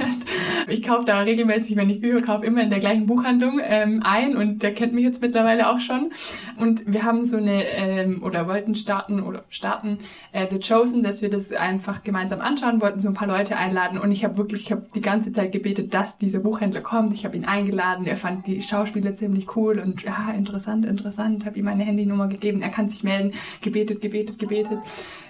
Ich 0.67 0.83
kaufe 0.83 1.05
da 1.05 1.21
regelmäßig, 1.21 1.75
wenn 1.75 1.89
ich 1.89 1.99
Bücher 1.99 2.21
kaufe, 2.21 2.45
immer 2.45 2.61
in 2.61 2.69
der 2.69 2.79
gleichen 2.79 3.05
Buchhandlung 3.05 3.59
ähm, 3.63 4.01
ein 4.03 4.35
und 4.35 4.63
der 4.63 4.73
kennt 4.73 4.93
mich 4.93 5.03
jetzt 5.03 5.21
mittlerweile 5.21 5.69
auch 5.69 5.79
schon. 5.79 6.11
Und 6.57 6.83
wir 6.85 7.03
haben 7.03 7.25
so 7.25 7.37
eine, 7.37 7.63
ähm, 7.65 8.23
oder 8.23 8.47
wollten 8.47 8.75
starten, 8.75 9.21
oder 9.21 9.43
starten 9.49 9.99
äh, 10.31 10.47
The 10.49 10.59
Chosen, 10.59 11.03
dass 11.03 11.21
wir 11.21 11.29
das 11.29 11.51
einfach 11.51 12.03
gemeinsam 12.03 12.41
anschauen 12.41 12.81
wollten, 12.81 13.01
so 13.01 13.07
ein 13.07 13.13
paar 13.13 13.27
Leute 13.27 13.57
einladen. 13.57 13.99
Und 13.99 14.11
ich 14.11 14.23
habe 14.23 14.37
wirklich, 14.37 14.63
ich 14.63 14.71
habe 14.71 14.85
die 14.95 15.01
ganze 15.01 15.31
Zeit 15.31 15.51
gebetet, 15.51 15.93
dass 15.93 16.17
dieser 16.17 16.39
Buchhändler 16.39 16.81
kommt. 16.81 17.13
Ich 17.13 17.25
habe 17.25 17.35
ihn 17.35 17.45
eingeladen, 17.45 18.05
er 18.05 18.17
fand 18.17 18.47
die 18.47 18.61
Schauspieler 18.61 19.15
ziemlich 19.15 19.55
cool 19.55 19.79
und 19.79 20.03
ja, 20.03 20.31
interessant, 20.31 20.85
interessant, 20.85 21.45
habe 21.45 21.57
ihm 21.57 21.65
meine 21.65 21.83
Handynummer 21.83 22.27
gegeben, 22.27 22.61
er 22.61 22.69
kann 22.69 22.89
sich 22.89 23.03
melden, 23.03 23.33
gebetet, 23.61 24.01
gebetet, 24.01 24.39
gebetet. 24.39 24.79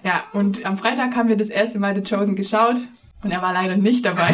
Ja, 0.03 0.23
und 0.33 0.65
am 0.65 0.77
Freitag 0.77 1.15
haben 1.15 1.29
wir 1.29 1.37
das 1.37 1.49
erste 1.49 1.79
Mal 1.79 1.95
The 1.95 2.15
Chosen 2.15 2.35
geschaut 2.35 2.81
und 3.23 3.31
er 3.31 3.41
war 3.41 3.53
leider 3.53 3.77
nicht 3.77 4.05
dabei. 4.05 4.33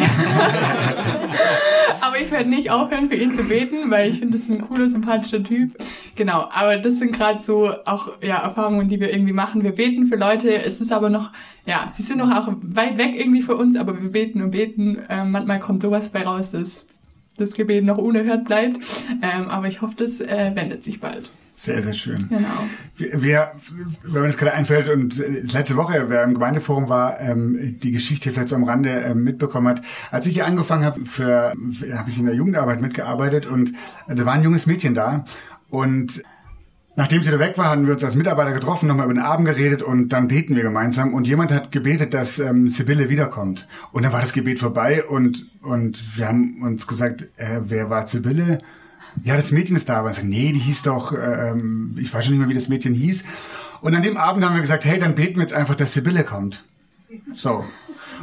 aber 2.00 2.18
ich 2.20 2.30
werde 2.30 2.48
nicht 2.48 2.70
aufhören, 2.70 3.08
für 3.08 3.16
ihn 3.16 3.32
zu 3.32 3.44
beten, 3.44 3.90
weil 3.90 4.10
ich 4.10 4.18
finde, 4.18 4.36
das 4.36 4.48
ist 4.48 4.50
ein 4.50 4.62
cooler, 4.62 4.88
sympathischer 4.88 5.42
Typ. 5.42 5.76
Genau, 6.16 6.48
aber 6.52 6.76
das 6.76 6.98
sind 6.98 7.12
gerade 7.12 7.40
so 7.42 7.70
auch 7.84 8.10
ja, 8.22 8.38
Erfahrungen, 8.38 8.88
die 8.88 9.00
wir 9.00 9.12
irgendwie 9.12 9.32
machen. 9.32 9.62
Wir 9.62 9.72
beten 9.72 10.06
für 10.06 10.16
Leute, 10.16 10.62
es 10.62 10.80
ist 10.80 10.92
aber 10.92 11.10
noch, 11.10 11.30
ja, 11.66 11.88
sie 11.92 12.02
sind 12.02 12.18
noch 12.18 12.30
auch 12.30 12.48
weit 12.62 12.98
weg 12.98 13.14
irgendwie 13.16 13.42
für 13.42 13.56
uns, 13.56 13.76
aber 13.76 14.00
wir 14.00 14.10
beten 14.10 14.42
und 14.42 14.50
beten. 14.50 14.98
Ähm, 15.08 15.30
manchmal 15.30 15.60
kommt 15.60 15.82
sowas 15.82 16.10
bei 16.10 16.24
raus, 16.24 16.50
dass 16.50 16.86
das 17.36 17.54
Gebet 17.54 17.84
noch 17.84 17.98
unerhört 17.98 18.44
bleibt. 18.44 18.78
Ähm, 19.22 19.48
aber 19.48 19.68
ich 19.68 19.80
hoffe, 19.80 19.94
das 19.96 20.20
äh, 20.20 20.52
wendet 20.54 20.84
sich 20.84 21.00
bald. 21.00 21.30
Sehr, 21.60 21.82
sehr 21.82 21.92
schön. 21.92 22.26
Genau. 22.30 22.48
Wer, 22.96 23.52
wenn 24.02 24.22
mir 24.22 24.28
das 24.28 24.38
gerade 24.38 24.54
einfällt 24.54 24.88
und 24.88 25.18
letzte 25.52 25.76
Woche, 25.76 26.06
wer 26.08 26.24
im 26.24 26.32
Gemeindeforum 26.32 26.88
war, 26.88 27.20
ähm, 27.20 27.78
die 27.82 27.92
Geschichte 27.92 28.32
vielleicht 28.32 28.48
so 28.48 28.56
am 28.56 28.64
Rande 28.64 28.88
ähm, 28.88 29.24
mitbekommen 29.24 29.68
hat. 29.68 29.82
Als 30.10 30.24
ich 30.24 30.32
hier 30.32 30.46
angefangen 30.46 30.86
habe, 30.86 31.04
für, 31.04 31.52
habe 31.92 32.10
ich 32.10 32.18
in 32.18 32.24
der 32.24 32.34
Jugendarbeit 32.34 32.80
mitgearbeitet 32.80 33.44
und 33.44 33.74
da 34.08 34.24
war 34.24 34.32
ein 34.32 34.42
junges 34.42 34.64
Mädchen 34.66 34.94
da 34.94 35.26
und 35.68 36.22
Nachdem 36.96 37.22
sie 37.22 37.30
da 37.30 37.38
weg 37.38 37.56
war, 37.56 37.70
haben 37.70 37.86
wir 37.86 37.94
uns 37.94 38.04
als 38.04 38.16
Mitarbeiter 38.16 38.52
getroffen, 38.52 38.88
nochmal 38.88 39.06
über 39.06 39.14
den 39.14 39.22
Abend 39.22 39.46
geredet 39.46 39.80
und 39.80 40.08
dann 40.08 40.28
beten 40.28 40.56
wir 40.56 40.62
gemeinsam. 40.62 41.14
Und 41.14 41.26
jemand 41.26 41.52
hat 41.52 41.72
gebetet, 41.72 42.12
dass 42.12 42.38
ähm, 42.40 42.68
Sibylle 42.68 43.08
wiederkommt. 43.08 43.68
Und 43.92 44.02
dann 44.02 44.12
war 44.12 44.20
das 44.20 44.32
Gebet 44.32 44.58
vorbei 44.58 45.04
und, 45.04 45.46
und 45.62 46.18
wir 46.18 46.26
haben 46.26 46.60
uns 46.62 46.86
gesagt, 46.88 47.28
äh, 47.36 47.60
wer 47.62 47.88
war 47.88 48.06
Sibylle? 48.06 48.60
Ja, 49.24 49.36
das 49.36 49.50
Mädchen 49.50 49.76
ist 49.76 49.88
da. 49.88 49.98
Aber 49.98 50.10
ich 50.10 50.16
sage, 50.16 50.28
nee, 50.28 50.52
die 50.52 50.58
hieß 50.58 50.82
doch, 50.82 51.12
ähm, 51.12 51.96
ich 52.00 52.12
weiß 52.12 52.24
schon 52.24 52.34
nicht 52.34 52.40
mehr, 52.40 52.48
wie 52.48 52.54
das 52.54 52.68
Mädchen 52.68 52.94
hieß. 52.94 53.24
Und 53.80 53.94
an 53.94 54.02
dem 54.02 54.16
Abend 54.16 54.44
haben 54.44 54.54
wir 54.54 54.60
gesagt, 54.60 54.84
hey, 54.84 54.98
dann 54.98 55.14
beten 55.14 55.36
wir 55.36 55.42
jetzt 55.42 55.52
einfach, 55.52 55.74
dass 55.74 55.92
Sibylle 55.92 56.24
kommt. 56.24 56.64
So. 57.34 57.64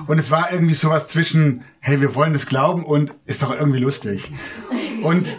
Und 0.06 0.20
es 0.20 0.30
war 0.30 0.52
irgendwie 0.52 0.76
sowas 0.76 1.08
zwischen, 1.08 1.64
hey, 1.80 2.00
wir 2.00 2.14
wollen 2.14 2.34
das 2.34 2.46
glauben 2.46 2.84
und 2.86 3.12
ist 3.26 3.42
doch 3.42 3.52
irgendwie 3.52 3.80
lustig. 3.80 4.32
Und 5.02 5.36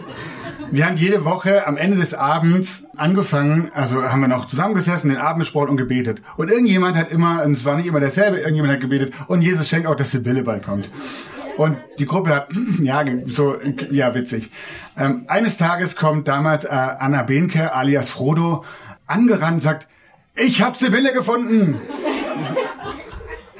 wir 0.71 0.85
haben 0.85 0.97
jede 0.97 1.25
Woche 1.25 1.65
am 1.65 1.77
Ende 1.77 1.97
des 1.97 2.13
Abends 2.13 2.83
angefangen, 2.95 3.71
also 3.73 4.03
haben 4.03 4.21
wir 4.21 4.27
noch 4.27 4.45
zusammengesessen, 4.45 5.09
den 5.09 5.17
Abendsport 5.17 5.69
und 5.69 5.77
gebetet. 5.77 6.21
Und 6.37 6.51
irgendjemand 6.51 6.95
hat 6.95 7.11
immer, 7.11 7.43
und 7.43 7.53
es 7.53 7.65
war 7.65 7.77
nicht 7.77 7.87
immer 7.87 7.99
derselbe, 7.99 8.37
irgendjemand 8.37 8.73
hat 8.73 8.81
gebetet, 8.81 9.13
und 9.27 9.41
Jesus 9.41 9.67
schenkt 9.67 9.87
auch, 9.87 9.95
dass 9.95 10.11
Sibylle 10.11 10.43
bald 10.43 10.63
kommt. 10.63 10.91
Und 11.59 11.77
die 11.99 12.05
Gruppe 12.05 12.33
hat, 12.33 12.47
ja, 12.81 13.03
so, 13.25 13.57
ja, 13.91 14.15
witzig. 14.15 14.49
Ähm, 14.97 15.25
eines 15.27 15.57
Tages 15.57 15.97
kommt 15.97 16.29
damals 16.29 16.63
äh, 16.63 16.69
Anna 16.69 17.23
Behnke, 17.23 17.73
alias 17.73 18.07
Frodo, 18.07 18.63
angerannt 19.07 19.55
und 19.55 19.59
sagt, 19.59 19.87
ich 20.35 20.61
habe 20.61 20.77
Sibylle 20.77 21.11
gefunden. 21.11 21.75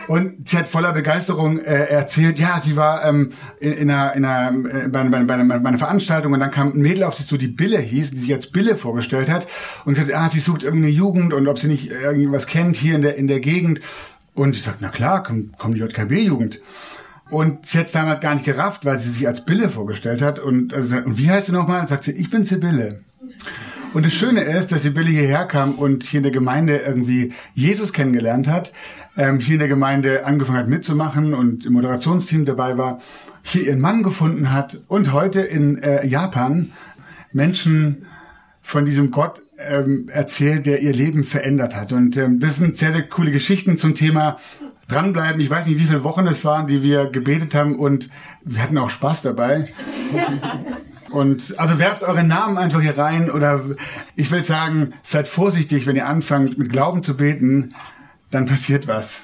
Und 0.07 0.47
sie 0.47 0.57
hat 0.57 0.69
voller 0.69 0.93
Begeisterung 0.93 1.59
äh, 1.59 1.87
erzählt, 1.87 2.39
ja, 2.39 2.61
sie 2.61 2.77
war 2.77 3.03
ähm, 3.03 3.33
in, 3.59 3.73
in, 3.73 3.91
einer, 3.91 4.13
in 4.13 4.23
einer, 4.23 4.85
äh, 4.85 4.87
bei, 4.87 5.03
bei, 5.03 5.21
bei, 5.23 5.43
bei 5.43 5.55
einer 5.55 5.77
Veranstaltung 5.77 6.31
und 6.31 6.39
dann 6.39 6.51
kam 6.51 6.69
ein 6.69 6.79
Mädel 6.79 7.03
auf 7.03 7.15
sie 7.15 7.25
zu, 7.25 7.35
die 7.35 7.49
Bille 7.49 7.79
hieß, 7.79 8.11
die 8.11 8.17
sich 8.17 8.33
als 8.33 8.47
Bille 8.47 8.77
vorgestellt 8.77 9.29
hat 9.29 9.45
und 9.83 9.95
gesagt, 9.95 10.15
ah, 10.15 10.29
sie 10.29 10.39
sucht 10.39 10.63
irgendeine 10.63 10.93
Jugend 10.93 11.33
und 11.33 11.49
ob 11.49 11.59
sie 11.59 11.67
nicht 11.67 11.91
irgendwas 11.91 12.47
kennt 12.47 12.77
hier 12.77 12.95
in 12.95 13.01
der, 13.01 13.17
in 13.17 13.27
der 13.27 13.41
Gegend. 13.41 13.81
Und 14.35 14.55
ich 14.55 14.63
sagte, 14.63 14.79
na 14.83 14.87
klar, 14.87 15.21
komm, 15.21 15.51
komm 15.57 15.73
die 15.73 15.81
JKB-Jugend. 15.81 16.61
Und 17.29 17.65
sie 17.65 17.79
hat 17.79 17.93
damals 17.93 18.21
gar 18.21 18.33
nicht 18.33 18.45
gerafft, 18.45 18.85
weil 18.85 18.99
sie 18.99 19.09
sich 19.09 19.27
als 19.27 19.45
Bille 19.45 19.69
vorgestellt 19.69 20.21
hat. 20.21 20.39
Und, 20.39 20.73
also, 20.73 20.97
und 20.97 21.17
wie 21.17 21.29
heißt 21.29 21.49
du 21.49 21.53
nochmal? 21.53 21.81
Und 21.81 21.89
sagt 21.89 22.03
sie, 22.03 22.11
ich 22.11 22.29
bin 22.29 22.45
Sibylle. 22.45 23.01
Und 23.93 24.05
das 24.05 24.13
Schöne 24.13 24.41
ist, 24.41 24.71
dass 24.71 24.83
Sibylle 24.83 25.09
hierher 25.09 25.45
kam 25.45 25.73
und 25.73 26.03
hier 26.03 26.19
in 26.19 26.23
der 26.23 26.31
Gemeinde 26.31 26.77
irgendwie 26.77 27.33
Jesus 27.53 27.91
kennengelernt 27.91 28.47
hat, 28.47 28.71
ähm, 29.17 29.39
hier 29.39 29.55
in 29.55 29.59
der 29.59 29.67
Gemeinde 29.67 30.25
angefangen 30.25 30.59
hat 30.59 30.67
mitzumachen 30.67 31.33
und 31.33 31.65
im 31.65 31.73
Moderationsteam 31.73 32.45
dabei 32.45 32.77
war, 32.77 32.99
hier 33.41 33.63
ihren 33.63 33.79
Mann 33.79 34.03
gefunden 34.03 34.51
hat 34.51 34.79
und 34.87 35.11
heute 35.11 35.41
in 35.41 35.77
äh, 35.77 36.05
Japan 36.05 36.71
Menschen 37.31 38.05
von 38.61 38.85
diesem 38.85 39.09
Gott 39.09 39.41
ähm, 39.57 40.07
erzählt, 40.09 40.67
der 40.67 40.81
ihr 40.81 40.93
Leben 40.93 41.23
verändert 41.23 41.75
hat. 41.75 41.91
Und 41.91 42.15
ähm, 42.17 42.39
das 42.39 42.57
sind 42.57 42.77
sehr, 42.77 42.91
sehr 42.91 43.03
coole 43.03 43.31
Geschichten 43.31 43.77
zum 43.77 43.95
Thema 43.95 44.37
dranbleiben. 44.89 45.39
Ich 45.39 45.49
weiß 45.49 45.65
nicht, 45.65 45.79
wie 45.79 45.85
viele 45.85 46.03
Wochen 46.03 46.27
es 46.27 46.43
waren, 46.43 46.67
die 46.67 46.83
wir 46.83 47.05
gebetet 47.05 47.55
haben 47.55 47.75
und 47.77 48.09
Wir 48.43 48.63
hatten 48.63 48.77
auch 48.77 48.89
Spaß 48.89 49.21
dabei. 49.21 49.67
Und 51.11 51.57
also 51.57 51.79
werft 51.79 52.03
eure 52.03 52.23
Namen 52.23 52.57
einfach 52.57 52.81
hier 52.81 52.95
rein 52.95 53.31
oder 53.31 53.65
ich 54.15 54.29
will 54.29 54.43
sagen, 54.43 54.93
seid 55.01 55.27
vorsichtig, 55.27 55.87
wenn 55.87 55.95
ihr 55.95 56.07
anfangt 56.07 56.59
mit 56.59 56.71
Glauben 56.71 57.01
zu 57.01 57.17
beten, 57.17 57.73
dann 58.29 58.45
passiert 58.45 58.87
was. 58.87 59.21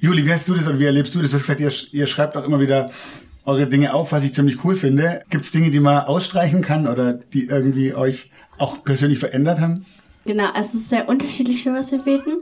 Juli, 0.00 0.26
wie 0.26 0.32
hast 0.32 0.48
du 0.48 0.54
das 0.54 0.66
oder 0.66 0.80
wie 0.80 0.86
erlebst 0.86 1.14
du 1.14 1.20
das? 1.20 1.30
Du 1.30 1.36
hast 1.36 1.46
gesagt, 1.46 1.60
ihr, 1.60 1.72
ihr 1.92 2.06
schreibt 2.08 2.36
auch 2.36 2.44
immer 2.44 2.60
wieder 2.60 2.90
eure 3.44 3.66
Dinge 3.66 3.94
auf, 3.94 4.12
was 4.12 4.24
ich 4.24 4.34
ziemlich 4.34 4.64
cool 4.64 4.76
finde. 4.76 5.22
Gibt 5.30 5.44
es 5.44 5.52
Dinge, 5.52 5.70
die 5.70 5.80
man 5.80 6.04
ausstreichen 6.04 6.60
kann 6.60 6.86
oder 6.86 7.12
die 7.14 7.46
irgendwie 7.46 7.94
euch 7.94 8.30
auch 8.58 8.82
persönlich 8.84 9.18
verändert 9.18 9.60
haben? 9.60 9.86
Genau, 10.24 10.48
es 10.60 10.74
ist 10.74 10.90
sehr 10.90 11.08
unterschiedlich, 11.08 11.62
für 11.62 11.72
was 11.72 11.90
wir 11.90 12.00
beten. 12.00 12.32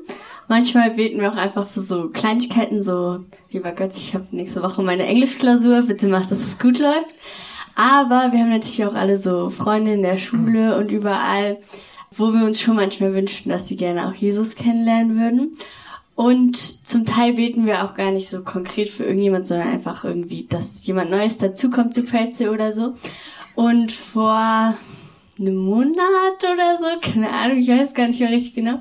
Manchmal 0.49 0.93
beten 0.93 1.21
wir 1.21 1.33
auch 1.33 1.37
einfach 1.37 1.67
für 1.67 1.81
so 1.81 2.09
Kleinigkeiten, 2.09 2.81
so, 2.81 3.25
lieber 3.51 3.73
Gott, 3.73 3.91
ich 3.97 4.15
habe 4.15 4.27
nächste 4.31 4.63
Woche 4.63 4.83
meine 4.83 5.05
Englischklausur, 5.05 5.83
bitte 5.83 6.07
mach, 6.07 6.27
dass 6.27 6.39
es 6.39 6.59
gut 6.59 6.79
läuft. 6.79 7.15
Aber 7.75 8.33
wir 8.33 8.41
haben 8.41 8.51
natürlich 8.51 8.85
auch 8.85 8.95
alle 8.95 9.19
so 9.19 9.51
Freunde 9.51 9.93
in 9.93 10.03
der 10.03 10.19
Schule 10.19 10.79
und 10.79 10.93
überall, 10.93 11.59
wo 12.13 12.33
wir 12.33 12.47
uns 12.47 12.61
schon 12.61 12.77
manchmal 12.77 13.13
wünschen, 13.13 13.51
dass 13.51 13.69
sie 13.69 13.77
gerne 13.77 14.09
auch 14.09 14.15
Jesus 14.15 14.55
kennenlernen 14.55 15.21
würden. 15.21 15.57
Und 16.15 16.57
zum 16.57 17.05
Teil 17.05 17.35
beten 17.35 17.67
wir 17.67 17.85
auch 17.85 17.95
gar 17.95 18.11
nicht 18.11 18.31
so 18.31 18.41
konkret 18.43 18.89
für 18.89 19.05
irgendjemand, 19.05 19.47
sondern 19.47 19.69
einfach 19.69 20.05
irgendwie, 20.05 20.47
dass 20.49 20.87
jemand 20.87 21.11
Neues 21.11 21.37
dazukommt 21.37 21.93
zu 21.93 22.05
Pretzel 22.05 22.49
oder 22.49 22.73
so. 22.73 22.95
Und 23.55 23.93
vor 23.93 24.75
einem 25.38 25.57
Monat 25.57 26.38
oder 26.40 26.79
so, 26.79 27.01
keine 27.01 27.31
Ahnung, 27.31 27.59
ich 27.59 27.68
weiß 27.68 27.94
gar 27.94 28.09
nicht 28.09 28.20
mehr 28.20 28.31
richtig 28.31 28.55
genau, 28.55 28.79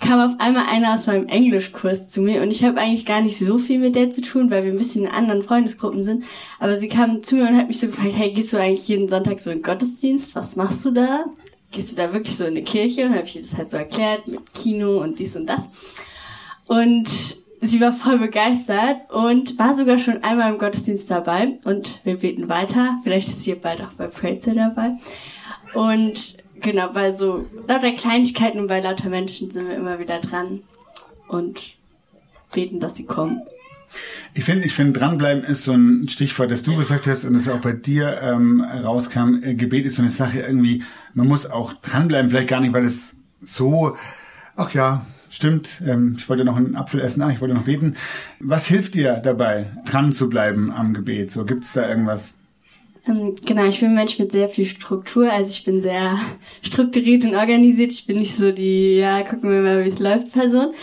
kam 0.00 0.20
auf 0.20 0.40
einmal 0.40 0.66
einer 0.70 0.94
aus 0.94 1.06
meinem 1.06 1.26
Englischkurs 1.26 2.10
zu 2.10 2.20
mir 2.20 2.42
und 2.42 2.50
ich 2.50 2.64
habe 2.64 2.80
eigentlich 2.80 3.06
gar 3.06 3.20
nicht 3.20 3.38
so 3.38 3.58
viel 3.58 3.78
mit 3.78 3.96
der 3.96 4.10
zu 4.10 4.20
tun, 4.20 4.50
weil 4.50 4.64
wir 4.64 4.72
ein 4.72 4.78
bisschen 4.78 5.04
in 5.04 5.10
anderen 5.10 5.42
Freundesgruppen 5.42 6.02
sind. 6.02 6.24
Aber 6.58 6.76
sie 6.76 6.88
kam 6.88 7.22
zu 7.22 7.36
mir 7.36 7.48
und 7.48 7.56
hat 7.56 7.68
mich 7.68 7.80
so 7.80 7.88
gefragt, 7.88 8.14
hey, 8.14 8.32
gehst 8.32 8.52
du 8.52 8.58
eigentlich 8.58 8.86
jeden 8.88 9.08
Sonntag 9.08 9.40
so 9.40 9.50
in 9.50 9.62
Gottesdienst? 9.62 10.36
Was 10.36 10.56
machst 10.56 10.84
du 10.84 10.92
da? 10.92 11.24
Gehst 11.72 11.92
du 11.92 11.96
da 11.96 12.12
wirklich 12.12 12.36
so 12.36 12.44
in 12.44 12.50
eine 12.50 12.62
Kirche? 12.62 13.06
Und 13.06 13.14
habe 13.14 13.26
ich 13.26 13.36
ihr 13.36 13.42
das 13.42 13.56
halt 13.56 13.70
so 13.70 13.76
erklärt 13.76 14.28
mit 14.28 14.54
Kino 14.54 15.02
und 15.02 15.18
dies 15.18 15.34
und 15.36 15.46
das. 15.46 15.68
Und 16.66 17.08
sie 17.60 17.80
war 17.80 17.92
voll 17.92 18.18
begeistert 18.18 19.10
und 19.10 19.58
war 19.58 19.74
sogar 19.74 19.98
schon 19.98 20.22
einmal 20.22 20.52
im 20.52 20.58
Gottesdienst 20.58 21.10
dabei. 21.10 21.58
Und 21.64 22.00
wir 22.04 22.16
beten 22.18 22.48
weiter. 22.48 22.98
Vielleicht 23.02 23.28
ist 23.28 23.44
sie 23.44 23.54
bald 23.54 23.80
auch 23.82 23.92
bei 23.96 24.06
Praise 24.06 24.54
dabei. 24.54 24.92
Und 25.74 26.38
genau, 26.60 26.88
bei 26.92 27.12
so 27.12 27.46
lauter 27.66 27.92
Kleinigkeiten 27.92 28.60
und 28.60 28.66
bei 28.68 28.80
lauter 28.80 29.08
Menschen 29.08 29.50
sind 29.50 29.68
wir 29.68 29.76
immer 29.76 29.98
wieder 29.98 30.20
dran 30.20 30.60
und 31.28 31.76
beten, 32.52 32.80
dass 32.80 32.94
sie 32.94 33.04
kommen. 33.04 33.42
Ich 34.34 34.44
finde, 34.44 34.66
ich 34.66 34.74
finde, 34.74 34.98
dranbleiben 34.98 35.44
ist 35.44 35.64
so 35.64 35.72
ein 35.72 36.08
Stichwort, 36.08 36.50
das 36.50 36.62
du 36.62 36.76
gesagt 36.76 37.06
hast 37.06 37.24
und 37.24 37.34
das 37.34 37.48
auch 37.48 37.60
bei 37.60 37.72
dir 37.72 38.20
ähm, 38.22 38.60
rauskam. 38.60 39.42
Äh, 39.42 39.54
Gebet 39.54 39.86
ist 39.86 39.96
so 39.96 40.02
eine 40.02 40.10
Sache 40.10 40.40
irgendwie, 40.40 40.82
man 41.14 41.26
muss 41.26 41.46
auch 41.46 41.72
dranbleiben, 41.74 42.30
vielleicht 42.30 42.48
gar 42.48 42.60
nicht, 42.60 42.74
weil 42.74 42.84
es 42.84 43.16
so, 43.40 43.96
ach 44.54 44.72
ja, 44.74 45.06
stimmt, 45.30 45.80
ähm, 45.86 46.16
ich 46.18 46.28
wollte 46.28 46.44
noch 46.44 46.56
einen 46.56 46.76
Apfel 46.76 47.00
essen, 47.00 47.22
ah, 47.22 47.30
ich 47.30 47.40
wollte 47.40 47.54
noch 47.54 47.64
beten. 47.64 47.94
Was 48.40 48.66
hilft 48.66 48.94
dir 48.94 49.14
dabei, 49.22 49.66
dran 49.86 50.12
zu 50.12 50.28
bleiben 50.28 50.70
am 50.70 50.92
Gebet? 50.92 51.30
So, 51.30 51.44
gibt's 51.44 51.72
da 51.72 51.88
irgendwas? 51.88 52.34
Ähm, 53.06 53.34
genau, 53.44 53.64
ich 53.66 53.80
bin 53.80 53.90
ein 53.90 53.94
Mensch 53.94 54.18
mit 54.18 54.32
sehr 54.32 54.48
viel 54.48 54.66
Struktur. 54.66 55.30
Also 55.30 55.50
ich 55.50 55.64
bin 55.64 55.80
sehr 55.80 56.18
strukturiert 56.62 57.24
und 57.24 57.34
organisiert. 57.34 57.92
Ich 57.92 58.06
bin 58.06 58.18
nicht 58.18 58.36
so 58.36 58.52
die, 58.52 58.96
ja, 58.96 59.22
gucken 59.22 59.50
wir 59.50 59.60
mal, 59.60 59.84
wie 59.84 59.88
es 59.88 59.98
läuft, 59.98 60.32
Person. 60.32 60.74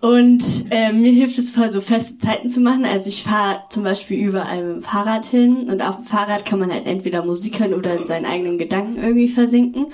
Und 0.00 0.44
äh, 0.70 0.92
mir 0.92 1.10
hilft 1.10 1.38
es 1.38 1.52
voll, 1.52 1.70
so 1.70 1.80
feste 1.80 2.18
Zeiten 2.18 2.48
zu 2.48 2.60
machen. 2.60 2.84
Also 2.84 3.08
ich 3.08 3.22
fahre 3.22 3.62
zum 3.70 3.82
Beispiel 3.82 4.18
überall 4.18 4.62
mit 4.62 4.76
dem 4.76 4.82
Fahrrad 4.82 5.24
hin 5.24 5.68
und 5.68 5.80
auf 5.80 5.96
dem 5.96 6.04
Fahrrad 6.04 6.44
kann 6.44 6.58
man 6.58 6.70
halt 6.70 6.86
entweder 6.86 7.24
Musik 7.24 7.60
hören 7.60 7.74
oder 7.74 7.96
in 7.96 8.06
seinen 8.06 8.26
eigenen 8.26 8.58
Gedanken 8.58 9.02
irgendwie 9.02 9.28
versinken. 9.28 9.86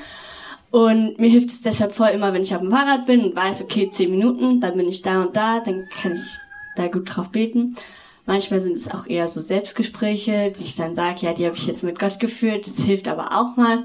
Und 0.70 1.18
mir 1.20 1.28
hilft 1.28 1.50
es 1.50 1.62
deshalb 1.62 1.92
voll 1.92 2.08
immer, 2.08 2.32
wenn 2.32 2.42
ich 2.42 2.54
auf 2.54 2.62
dem 2.62 2.70
Fahrrad 2.70 3.06
bin 3.06 3.24
und 3.24 3.36
weiß, 3.36 3.62
okay, 3.62 3.88
zehn 3.90 4.10
Minuten, 4.10 4.60
dann 4.60 4.76
bin 4.76 4.88
ich 4.88 5.02
da 5.02 5.22
und 5.22 5.36
da, 5.36 5.60
dann 5.60 5.88
kann 5.88 6.12
ich 6.12 6.38
da 6.76 6.88
gut 6.88 7.14
drauf 7.14 7.28
beten. 7.30 7.76
Manchmal 8.24 8.60
sind 8.60 8.76
es 8.76 8.88
auch 8.88 9.06
eher 9.06 9.26
so 9.26 9.40
Selbstgespräche, 9.40 10.52
die 10.52 10.62
ich 10.62 10.76
dann 10.76 10.94
sage, 10.94 11.22
ja, 11.22 11.32
die 11.32 11.44
habe 11.44 11.56
ich 11.56 11.66
jetzt 11.66 11.82
mit 11.82 11.98
Gott 11.98 12.20
geführt. 12.20 12.66
Das 12.66 12.84
hilft 12.84 13.08
aber 13.08 13.36
auch 13.36 13.56
mal. 13.56 13.84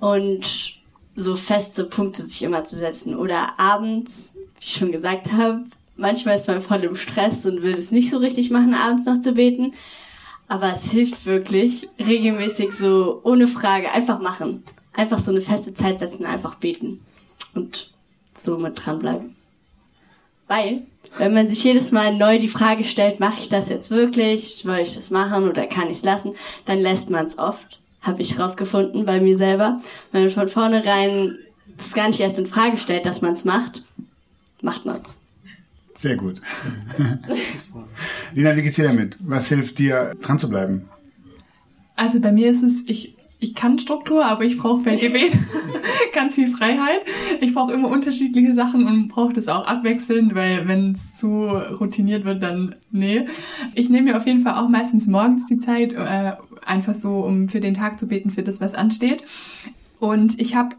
Und 0.00 0.76
so 1.14 1.36
feste 1.36 1.84
Punkte 1.84 2.24
sich 2.24 2.42
immer 2.42 2.64
zu 2.64 2.76
setzen. 2.76 3.14
Oder 3.14 3.58
abends, 3.58 4.34
wie 4.34 4.64
ich 4.64 4.72
schon 4.72 4.92
gesagt 4.92 5.32
habe, 5.32 5.64
manchmal 5.96 6.36
ist 6.36 6.48
man 6.48 6.60
voll 6.60 6.84
im 6.84 6.96
Stress 6.96 7.44
und 7.44 7.62
will 7.62 7.76
es 7.78 7.90
nicht 7.90 8.10
so 8.10 8.18
richtig 8.18 8.50
machen, 8.50 8.74
abends 8.74 9.06
noch 9.06 9.20
zu 9.20 9.32
beten. 9.32 9.74
Aber 10.48 10.74
es 10.74 10.90
hilft 10.90 11.26
wirklich, 11.26 11.88
regelmäßig 11.98 12.72
so 12.72 13.20
ohne 13.24 13.48
Frage 13.48 13.90
einfach 13.92 14.20
machen. 14.20 14.62
Einfach 14.92 15.18
so 15.18 15.30
eine 15.30 15.40
feste 15.40 15.74
Zeit 15.74 15.98
setzen, 15.98 16.24
einfach 16.24 16.54
beten. 16.54 17.00
Und 17.54 17.92
so 18.34 18.58
mit 18.58 18.84
dranbleiben. 18.84 19.34
Weil, 20.46 20.82
wenn 21.18 21.34
man 21.34 21.48
sich 21.48 21.62
jedes 21.64 21.92
Mal 21.92 22.16
neu 22.16 22.38
die 22.38 22.48
Frage 22.48 22.84
stellt, 22.84 23.20
mache 23.20 23.40
ich 23.40 23.48
das 23.48 23.68
jetzt 23.68 23.90
wirklich, 23.90 24.56
soll 24.56 24.78
ich 24.78 24.94
das 24.94 25.10
machen 25.10 25.48
oder 25.48 25.66
kann 25.66 25.86
ich 25.86 25.98
es 25.98 26.04
lassen, 26.04 26.32
dann 26.64 26.78
lässt 26.78 27.10
man 27.10 27.26
es 27.26 27.38
oft. 27.38 27.80
Habe 28.02 28.22
ich 28.22 28.38
rausgefunden 28.38 29.04
bei 29.04 29.20
mir 29.20 29.36
selber. 29.36 29.78
Wenn 30.12 30.22
man 30.22 30.30
von 30.30 30.48
vornherein 30.48 31.36
das 31.76 31.92
gar 31.92 32.06
nicht 32.06 32.20
erst 32.20 32.38
in 32.38 32.46
Frage 32.46 32.78
stellt, 32.78 33.06
dass 33.06 33.22
man 33.22 33.32
es 33.32 33.44
macht, 33.44 33.84
macht 34.62 34.86
man 34.86 35.00
es. 35.02 35.18
Sehr 35.94 36.16
gut. 36.16 36.40
Lina, 38.34 38.54
wie 38.54 38.62
geht's 38.62 38.76
dir 38.76 38.84
damit? 38.84 39.16
Was 39.20 39.48
hilft 39.48 39.78
dir, 39.78 40.14
dran 40.20 40.38
zu 40.38 40.48
bleiben? 40.48 40.88
Also 41.96 42.20
bei 42.20 42.32
mir 42.32 42.50
ist 42.50 42.62
es, 42.62 42.82
ich 42.86 43.15
ich 43.46 43.54
kann 43.54 43.78
Struktur, 43.78 44.24
aber 44.24 44.44
ich 44.44 44.58
brauche 44.58 44.82
bei 44.82 44.96
Gebet 44.96 45.32
ganz 46.12 46.34
viel 46.34 46.48
Freiheit. 46.48 47.00
Ich 47.40 47.54
brauche 47.54 47.72
immer 47.72 47.88
unterschiedliche 47.88 48.54
Sachen 48.54 48.86
und 48.86 49.08
brauche 49.08 49.32
das 49.32 49.48
auch 49.48 49.66
abwechselnd, 49.66 50.34
weil 50.34 50.66
wenn 50.66 50.92
es 50.92 51.14
zu 51.14 51.46
routiniert 51.46 52.24
wird, 52.24 52.42
dann 52.42 52.74
nee. 52.90 53.26
Ich 53.74 53.88
nehme 53.88 54.10
mir 54.10 54.16
auf 54.16 54.26
jeden 54.26 54.40
Fall 54.40 54.54
auch 54.54 54.68
meistens 54.68 55.06
morgens 55.06 55.46
die 55.46 55.58
Zeit, 55.58 55.92
äh, 55.92 56.32
einfach 56.64 56.94
so, 56.94 57.20
um 57.20 57.48
für 57.48 57.60
den 57.60 57.74
Tag 57.74 58.00
zu 58.00 58.08
beten, 58.08 58.30
für 58.30 58.42
das, 58.42 58.60
was 58.60 58.74
ansteht. 58.74 59.22
Und 60.00 60.40
ich 60.40 60.56
habe 60.56 60.76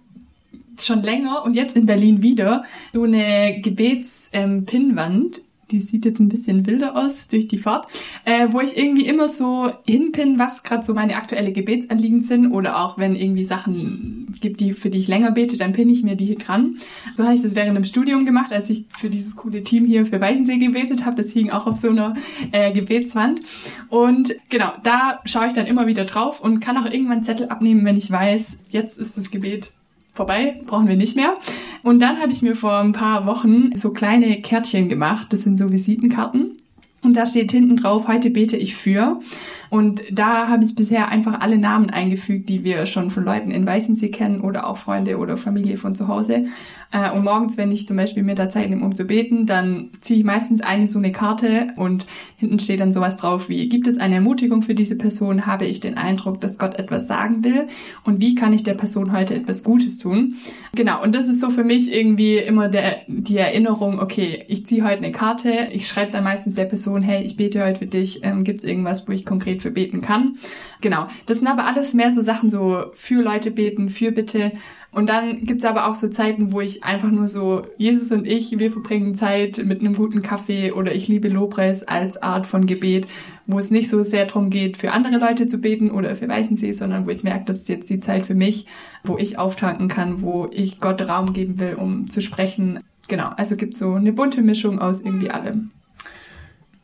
schon 0.79 1.01
länger 1.01 1.43
und 1.43 1.55
jetzt 1.55 1.75
in 1.75 1.85
Berlin 1.85 2.21
wieder 2.21 2.63
so 2.93 3.03
eine 3.03 3.61
Gebets-Pinnwand, 3.61 5.37
ähm, 5.37 5.43
die 5.71 5.81
sieht 5.81 6.05
jetzt 6.05 6.19
ein 6.19 6.29
bisschen 6.29 6.65
wilder 6.65 6.95
aus 6.95 7.27
durch 7.27 7.47
die 7.47 7.57
Fahrt, 7.57 7.87
äh, 8.25 8.47
wo 8.51 8.61
ich 8.61 8.77
irgendwie 8.77 9.05
immer 9.05 9.27
so 9.27 9.71
hinpin, 9.85 10.39
was 10.39 10.63
gerade 10.63 10.85
so 10.85 10.93
meine 10.93 11.15
aktuelle 11.15 11.51
Gebetsanliegen 11.51 12.23
sind 12.23 12.51
oder 12.51 12.79
auch 12.79 12.97
wenn 12.97 13.15
irgendwie 13.15 13.43
Sachen 13.43 14.35
gibt, 14.39 14.59
die 14.59 14.73
für 14.73 14.89
die 14.89 14.99
ich 14.99 15.07
länger 15.07 15.31
bete, 15.31 15.57
dann 15.57 15.73
pinne 15.73 15.91
ich 15.91 16.03
mir 16.03 16.15
die 16.15 16.25
hier 16.25 16.37
dran. 16.37 16.77
So 17.15 17.23
habe 17.23 17.35
ich 17.35 17.41
das 17.41 17.55
während 17.55 17.75
dem 17.75 17.83
Studium 17.83 18.25
gemacht, 18.25 18.51
als 18.51 18.69
ich 18.69 18.85
für 18.89 19.09
dieses 19.09 19.35
coole 19.35 19.63
Team 19.63 19.85
hier 19.85 20.05
für 20.05 20.21
Weichensee 20.21 20.57
gebetet 20.57 21.05
habe. 21.05 21.15
Das 21.15 21.31
hing 21.31 21.51
auch 21.51 21.67
auf 21.67 21.77
so 21.77 21.89
einer 21.89 22.15
äh, 22.51 22.71
Gebetswand. 22.71 23.41
Und 23.89 24.35
genau, 24.49 24.71
da 24.83 25.19
schaue 25.25 25.47
ich 25.47 25.53
dann 25.53 25.67
immer 25.67 25.87
wieder 25.87 26.05
drauf 26.05 26.41
und 26.41 26.61
kann 26.61 26.77
auch 26.77 26.85
irgendwann 26.85 27.23
Zettel 27.23 27.49
abnehmen, 27.49 27.85
wenn 27.85 27.97
ich 27.97 28.09
weiß, 28.09 28.59
jetzt 28.69 28.97
ist 28.97 29.17
das 29.17 29.31
Gebet 29.31 29.73
vorbei, 30.17 30.59
brauchen 30.65 30.87
wir 30.89 30.97
nicht 30.97 31.15
mehr. 31.15 31.37
Und 31.83 32.01
dann 32.01 32.19
habe 32.19 32.33
ich 32.33 32.41
mir 32.41 32.55
vor 32.55 32.79
ein 32.79 32.91
paar 32.91 33.25
Wochen 33.25 33.73
so 33.75 33.93
kleine 33.93 34.41
Kärtchen 34.41 34.89
gemacht. 34.89 35.27
Das 35.31 35.43
sind 35.43 35.57
so 35.57 35.71
Visitenkarten. 35.71 36.57
Und 37.03 37.15
da 37.15 37.25
steht 37.25 37.51
hinten 37.51 37.77
drauf, 37.77 38.07
heute 38.09 38.29
bete 38.29 38.57
ich 38.57 38.75
für. 38.75 39.21
Und 39.69 40.01
da 40.11 40.47
habe 40.47 40.63
ich 40.63 40.75
bisher 40.75 41.09
einfach 41.09 41.41
alle 41.41 41.57
Namen 41.57 41.89
eingefügt, 41.89 42.49
die 42.49 42.63
wir 42.63 42.85
schon 42.85 43.09
von 43.09 43.23
Leuten 43.25 43.51
in 43.51 43.67
Weißensee 43.67 44.09
kennen 44.09 44.41
oder 44.41 44.67
auch 44.67 44.77
Freunde 44.77 45.17
oder 45.17 45.37
Familie 45.37 45.77
von 45.77 45.95
zu 45.95 46.07
Hause. 46.07 46.45
Äh, 46.91 47.11
und 47.11 47.23
morgens, 47.23 47.57
wenn 47.57 47.71
ich 47.71 47.87
zum 47.87 47.97
Beispiel 47.97 48.23
mir 48.23 48.35
da 48.35 48.49
Zeit 48.49 48.69
nehme, 48.69 48.85
um 48.85 48.95
zu 48.95 49.05
beten, 49.05 49.45
dann 49.45 49.89
ziehe 50.01 50.19
ich 50.19 50.25
meistens 50.25 50.61
eine 50.61 50.87
so 50.87 50.99
eine 50.99 51.11
Karte 51.11 51.67
und 51.75 52.07
hinten 52.37 52.59
steht 52.59 52.79
dann 52.79 52.93
sowas 52.93 53.17
drauf 53.17 53.49
wie, 53.49 53.67
gibt 53.67 53.87
es 53.87 53.97
eine 53.97 54.15
Ermutigung 54.15 54.61
für 54.61 54.75
diese 54.75 54.97
Person? 54.97 55.45
Habe 55.45 55.65
ich 55.65 55.79
den 55.79 55.97
Eindruck, 55.97 56.39
dass 56.39 56.57
Gott 56.57 56.75
etwas 56.75 57.07
sagen 57.07 57.43
will? 57.43 57.67
Und 58.03 58.21
wie 58.21 58.35
kann 58.35 58.53
ich 58.53 58.63
der 58.63 58.73
Person 58.73 59.11
heute 59.11 59.35
etwas 59.35 59.63
Gutes 59.63 59.97
tun? 59.97 60.35
Genau, 60.75 61.01
und 61.03 61.13
das 61.15 61.27
ist 61.27 61.39
so 61.39 61.49
für 61.49 61.63
mich 61.63 61.93
irgendwie 61.93 62.37
immer 62.37 62.69
der, 62.69 62.97
die 63.07 63.37
Erinnerung, 63.37 63.99
okay, 63.99 64.45
ich 64.47 64.65
ziehe 64.65 64.83
heute 64.83 64.97
eine 64.97 65.11
Karte, 65.11 65.69
ich 65.71 65.87
schreibe 65.87 66.11
dann 66.11 66.23
meistens 66.23 66.55
der 66.55 66.65
Person, 66.65 67.01
hey, 67.01 67.23
ich 67.23 67.35
bete 67.35 67.65
heute 67.65 67.79
für 67.79 67.87
dich, 67.87 68.23
ähm, 68.23 68.43
gibt 68.43 68.61
es 68.61 68.69
irgendwas, 68.69 69.07
wo 69.07 69.11
ich 69.11 69.25
konkret 69.25 69.56
für 69.61 69.71
beten 69.71 70.01
kann? 70.01 70.37
Genau, 70.81 71.07
das 71.25 71.37
sind 71.37 71.47
aber 71.47 71.65
alles 71.65 71.93
mehr 71.93 72.11
so 72.11 72.21
Sachen, 72.21 72.49
so 72.49 72.91
für 72.93 73.21
Leute 73.21 73.51
beten, 73.51 73.89
für 73.89 74.11
Bitte 74.11 74.51
und 74.91 75.09
dann 75.09 75.45
gibt's 75.45 75.65
aber 75.65 75.87
auch 75.87 75.95
so 75.95 76.07
Zeiten, 76.07 76.51
wo 76.51 76.61
ich 76.61 76.83
einfach 76.83 77.11
nur 77.11 77.27
so, 77.27 77.67
Jesus 77.77 78.11
und 78.11 78.25
ich, 78.25 78.57
wir 78.57 78.71
verbringen 78.71 79.15
Zeit 79.15 79.63
mit 79.63 79.81
einem 79.81 79.93
guten 79.93 80.23
Kaffee 80.23 80.71
oder 80.71 80.95
ich 80.95 81.07
liebe 81.07 81.27
Lobpreis 81.27 81.83
als 81.83 82.17
Art 82.17 82.47
von 82.47 82.65
Gebet, 82.65 83.07
wo 83.45 83.59
es 83.59 83.69
nicht 83.69 83.89
so 83.89 84.03
sehr 84.03 84.25
darum 84.25 84.49
geht, 84.49 84.77
für 84.77 84.93
andere 84.93 85.17
Leute 85.17 85.45
zu 85.45 85.59
beten 85.59 85.91
oder 85.91 86.15
für 86.15 86.27
Weißensee, 86.27 86.71
sondern 86.71 87.05
wo 87.05 87.11
ich 87.11 87.23
merke, 87.23 87.45
das 87.45 87.57
ist 87.57 87.69
jetzt 87.69 87.89
die 87.89 87.99
Zeit 87.99 88.25
für 88.25 88.33
mich, 88.33 88.65
wo 89.03 89.17
ich 89.17 89.37
auftanken 89.37 89.87
kann, 89.87 90.21
wo 90.21 90.49
ich 90.51 90.79
Gott 90.79 91.01
Raum 91.07 91.33
geben 91.33 91.59
will, 91.59 91.75
um 91.75 92.09
zu 92.09 92.21
sprechen. 92.21 92.79
Genau, 93.07 93.29
also 93.37 93.55
gibt 93.55 93.77
so 93.77 93.93
eine 93.93 94.13
bunte 94.13 94.41
Mischung 94.41 94.79
aus 94.79 95.01
irgendwie 95.01 95.29
allem. 95.29 95.71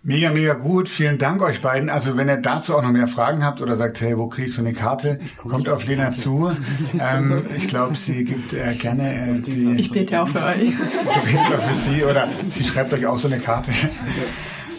Mega, 0.06 0.32
mega 0.32 0.54
gut. 0.54 0.89
Vielen 0.89 1.18
Dank 1.18 1.42
euch 1.42 1.62
beiden. 1.62 1.89
Also 1.89 2.18
wenn 2.18 2.28
ihr 2.28 2.36
dazu 2.36 2.76
auch 2.76 2.82
noch 2.82 2.92
mehr 2.92 3.08
Fragen 3.08 3.46
habt 3.46 3.62
oder 3.62 3.78
sagt, 3.78 4.02
hey, 4.02 4.18
wo 4.18 4.28
krieg 4.28 4.48
ich 4.48 4.54
so 4.54 4.60
eine 4.60 4.74
Karte, 4.74 5.18
kommt 5.38 5.70
auf 5.70 5.86
Lena 5.86 6.12
zu. 6.12 6.52
Ähm, 7.00 7.44
ich 7.56 7.70
glaube, 7.70 7.96
sie 7.96 8.26
gibt 8.26 8.52
äh, 8.52 8.74
gerne 8.74 9.36
äh, 9.36 9.39
die... 9.39 9.76
Ich 9.78 9.92
bete 9.92 10.22
auch 10.22 10.28
für 10.28 10.44
euch. 10.44 10.72
Du 11.13 11.22
betest 11.22 11.54
auch 11.54 11.62
für 11.62 11.74
sie 11.74 12.04
oder 12.04 12.28
sie 12.50 12.66
schreibt 12.66 12.92
euch 12.92 13.06
auch 13.06 13.18
so 13.18 13.30
eine 13.30 13.39
Karte. 13.39 13.72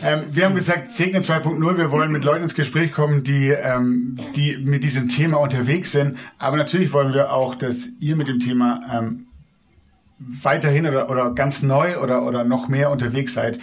Ähm, 0.02 0.24
wir 0.30 0.44
haben 0.44 0.54
gesagt, 0.54 0.90
Segne 0.90 1.20
2.0, 1.20 1.78
wir 1.78 1.90
wollen 1.90 2.12
mit 2.12 2.24
Leuten 2.24 2.42
ins 2.42 2.54
Gespräch 2.54 2.92
kommen, 2.92 3.24
die, 3.24 3.48
ähm, 3.48 4.16
die 4.36 4.58
mit 4.58 4.84
diesem 4.84 5.08
Thema 5.08 5.38
unterwegs 5.38 5.92
sind. 5.92 6.18
Aber 6.38 6.58
natürlich 6.58 6.92
wollen 6.92 7.14
wir 7.14 7.32
auch, 7.32 7.54
dass 7.54 7.88
ihr 8.00 8.14
mit 8.14 8.28
dem 8.28 8.40
Thema 8.40 8.80
ähm, 8.92 9.26
weiterhin 10.18 10.86
oder, 10.86 11.08
oder 11.08 11.30
ganz 11.30 11.62
neu 11.62 11.98
oder, 11.98 12.26
oder 12.26 12.44
noch 12.44 12.68
mehr 12.68 12.90
unterwegs 12.90 13.32
seid. 13.32 13.58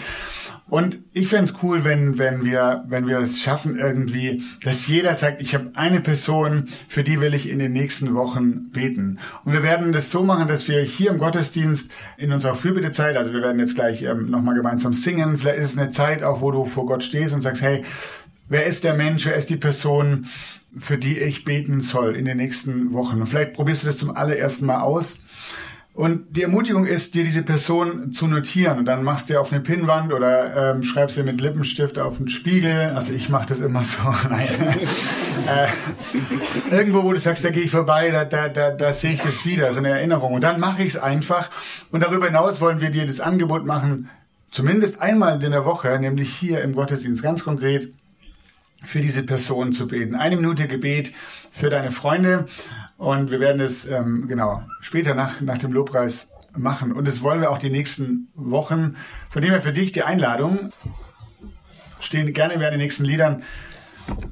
Und 0.71 0.99
ich 1.12 1.27
fände 1.27 1.51
cool, 1.62 1.84
wenn, 1.84 2.17
wenn, 2.17 2.45
wir, 2.45 2.86
wenn 2.88 3.05
wir 3.05 3.19
es 3.19 3.41
schaffen, 3.41 3.77
irgendwie, 3.77 4.41
dass 4.63 4.88
jeder 4.88 5.13
sagt, 5.15 5.41
ich 5.41 5.53
habe 5.53 5.71
eine 5.73 5.99
Person, 5.99 6.69
für 6.88 7.03
die 7.03 7.19
will 7.19 7.34
ich 7.34 7.49
in 7.49 7.60
den 7.60 7.73
nächsten 7.73 8.15
Wochen 8.15 8.71
beten. 8.71 9.19
Und 9.43 9.51
wir 9.51 9.63
werden 9.63 9.91
das 9.91 10.12
so 10.12 10.23
machen, 10.23 10.47
dass 10.47 10.69
wir 10.69 10.81
hier 10.81 11.12
im 11.12 11.17
Gottesdienst 11.17 11.91
in 12.15 12.31
unserer 12.31 12.55
Fürbittezeit, 12.55 13.17
also 13.17 13.34
wir 13.34 13.41
werden 13.41 13.60
jetzt 13.60 13.75
gleich 13.75 14.01
ähm, 14.03 14.31
nochmal 14.31 14.55
gemeinsam 14.55 14.93
singen, 14.93 15.38
vielleicht 15.38 15.57
ist 15.57 15.73
es 15.73 15.77
eine 15.77 15.89
Zeit 15.89 16.23
auch, 16.23 16.39
wo 16.39 16.51
du 16.51 16.63
vor 16.63 16.86
Gott 16.86 17.03
stehst 17.03 17.34
und 17.34 17.41
sagst, 17.41 17.62
hey, 17.62 17.84
wer 18.47 18.65
ist 18.65 18.86
der 18.86 18.93
Mensch, 18.93 19.25
wer 19.25 19.36
ist 19.36 19.49
die 19.49 19.57
Person, 19.57 20.27
für 20.79 20.97
die 20.97 21.19
ich 21.19 21.43
beten 21.43 21.81
soll 21.81 22.15
in 22.15 22.23
den 22.23 22.38
nächsten 22.38 22.93
Wochen? 22.93 23.19
Und 23.19 23.27
vielleicht 23.27 23.51
probierst 23.51 23.84
du 23.84 23.88
das 23.88 23.97
zum 23.97 24.15
allerersten 24.15 24.67
Mal 24.67 24.79
aus 24.79 25.19
und 25.93 26.38
die 26.38 26.43
Ermutigung 26.43 26.86
ist, 26.86 27.15
dir 27.15 27.25
diese 27.25 27.43
Person 27.43 28.13
zu 28.13 28.27
notieren 28.27 28.80
und 28.80 28.86
dann 28.86 29.04
machst 29.04 29.30
du 29.30 29.38
auf 29.38 29.51
eine 29.51 29.60
Pinnwand 29.60 30.13
oder 30.13 30.71
ähm, 30.71 30.84
schreibst 30.84 31.17
dir 31.17 31.23
mit 31.23 31.41
Lippenstift 31.41 31.99
auf 31.99 32.17
einen 32.17 32.30
Spiegel. 32.30 32.93
Also 32.95 33.12
ich 33.12 33.27
mache 33.27 33.47
das 33.47 33.60
immer 33.60 33.84
so. 33.84 33.97
Äh, 35.47 35.69
irgendwo, 36.69 37.04
wo 37.04 37.13
du 37.13 37.19
sagst, 37.19 37.43
da 37.43 37.49
gehe 37.49 37.63
ich 37.63 37.71
vorbei, 37.71 38.12
da, 38.12 38.25
da, 38.25 38.47
da, 38.47 38.69
da 38.69 38.93
sehe 38.93 39.13
ich 39.13 39.21
das 39.21 39.43
wieder, 39.43 39.71
so 39.73 39.80
eine 39.80 39.89
Erinnerung. 39.89 40.34
Und 40.34 40.43
dann 40.43 40.60
mache 40.60 40.84
ich 40.84 40.89
es 40.89 40.97
einfach. 40.97 41.49
Und 41.89 42.01
darüber 42.01 42.27
hinaus 42.27 42.62
wollen 42.62 42.80
wir 42.80 42.91
dir 42.91 43.08
das 43.08 43.19
Angebot 43.19 43.65
machen, 43.65 44.10
zumindest 44.51 45.01
einmal 45.01 45.43
in 45.43 45.51
der 45.51 45.65
Woche, 45.65 45.97
nämlich 45.99 46.32
hier 46.36 46.62
im 46.62 46.73
Gottesdienst, 46.73 47.23
ganz 47.23 47.43
konkret 47.43 47.91
für 48.84 49.01
diese 49.01 49.23
Person 49.23 49.73
zu 49.73 49.88
beten. 49.88 50.15
Eine 50.15 50.36
Minute 50.36 50.67
Gebet 50.67 51.12
für 51.51 51.71
deine 51.71 51.89
Freunde 51.89 52.45
und 53.01 53.31
wir 53.31 53.39
werden 53.39 53.59
es 53.59 53.83
ähm, 53.85 54.27
genau 54.27 54.61
später 54.79 55.15
nach, 55.15 55.41
nach 55.41 55.57
dem 55.57 55.73
Lobpreis 55.73 56.33
machen. 56.55 56.91
Und 56.91 57.07
das 57.07 57.23
wollen 57.23 57.41
wir 57.41 57.49
auch 57.49 57.57
die 57.57 57.71
nächsten 57.71 58.27
Wochen. 58.35 58.95
Von 59.27 59.41
dem 59.41 59.49
her 59.49 59.61
für 59.63 59.73
dich 59.73 59.91
die 59.91 60.03
Einladung. 60.03 60.71
Stehen 61.99 62.31
gerne 62.31 62.59
während 62.59 62.73
den 62.73 62.79
nächsten 62.79 63.03
Liedern 63.03 63.41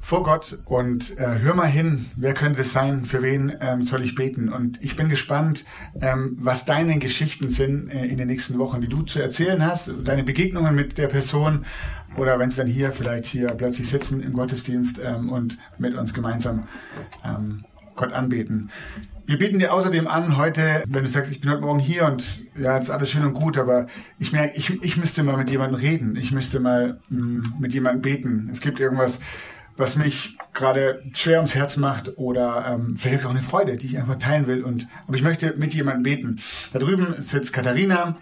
vor 0.00 0.22
Gott 0.22 0.58
und 0.66 1.18
äh, 1.18 1.40
hör 1.40 1.54
mal 1.54 1.66
hin, 1.66 2.06
wer 2.14 2.34
könnte 2.34 2.62
es 2.62 2.70
sein, 2.70 3.06
für 3.06 3.22
wen 3.22 3.52
ähm, 3.60 3.82
soll 3.82 4.04
ich 4.04 4.14
beten? 4.14 4.48
Und 4.48 4.80
ich 4.84 4.94
bin 4.94 5.08
gespannt, 5.08 5.64
ähm, 6.00 6.36
was 6.40 6.64
deine 6.64 6.98
Geschichten 7.00 7.48
sind 7.48 7.90
äh, 7.90 8.06
in 8.06 8.18
den 8.18 8.28
nächsten 8.28 8.56
Wochen, 8.60 8.80
die 8.80 8.88
du 8.88 9.02
zu 9.02 9.20
erzählen 9.20 9.64
hast, 9.66 9.90
deine 10.04 10.22
Begegnungen 10.22 10.76
mit 10.76 10.96
der 10.96 11.08
Person 11.08 11.64
oder 12.16 12.38
wenn 12.38 12.50
es 12.50 12.56
dann 12.56 12.68
hier 12.68 12.92
vielleicht 12.92 13.26
hier 13.26 13.48
plötzlich 13.48 13.88
sitzen 13.88 14.20
im 14.20 14.32
Gottesdienst 14.32 15.00
ähm, 15.04 15.28
und 15.28 15.58
mit 15.78 15.94
uns 15.94 16.14
gemeinsam 16.14 16.68
ähm, 17.24 17.64
Gott 17.96 18.12
anbeten. 18.12 18.70
Wir 19.26 19.38
bieten 19.38 19.60
dir 19.60 19.72
außerdem 19.72 20.08
an, 20.08 20.36
heute, 20.36 20.82
wenn 20.88 21.04
du 21.04 21.08
sagst, 21.08 21.30
ich 21.30 21.40
bin 21.40 21.50
heute 21.50 21.62
Morgen 21.62 21.78
hier 21.78 22.06
und 22.06 22.40
ja, 22.58 22.76
ist 22.76 22.90
alles 22.90 23.10
schön 23.10 23.24
und 23.24 23.34
gut, 23.34 23.58
aber 23.58 23.86
ich 24.18 24.32
merke, 24.32 24.56
ich, 24.56 24.82
ich 24.82 24.96
müsste 24.96 25.22
mal 25.22 25.36
mit 25.36 25.50
jemandem 25.52 25.80
reden. 25.80 26.16
Ich 26.16 26.32
müsste 26.32 26.58
mal 26.58 26.98
mh, 27.10 27.20
mm, 27.20 27.54
mit 27.60 27.72
jemandem 27.72 28.02
beten. 28.02 28.50
Es 28.52 28.60
gibt 28.60 28.80
irgendwas, 28.80 29.20
was 29.76 29.94
mich 29.94 30.36
gerade 30.52 31.02
schwer 31.14 31.38
ums 31.38 31.54
Herz 31.54 31.76
macht 31.76 32.18
oder 32.18 32.66
ähm, 32.68 32.96
vielleicht 32.96 33.18
habe 33.18 33.22
ich 33.22 33.26
auch 33.26 33.30
eine 33.30 33.42
Freude, 33.42 33.76
die 33.76 33.86
ich 33.86 33.98
einfach 33.98 34.16
teilen 34.16 34.48
will. 34.48 34.64
Und, 34.64 34.88
aber 35.06 35.16
ich 35.16 35.22
möchte 35.22 35.54
mit 35.56 35.74
jemandem 35.74 36.02
beten. 36.02 36.40
Da 36.72 36.80
drüben 36.80 37.14
sitzt 37.22 37.52
Katharina 37.52 38.18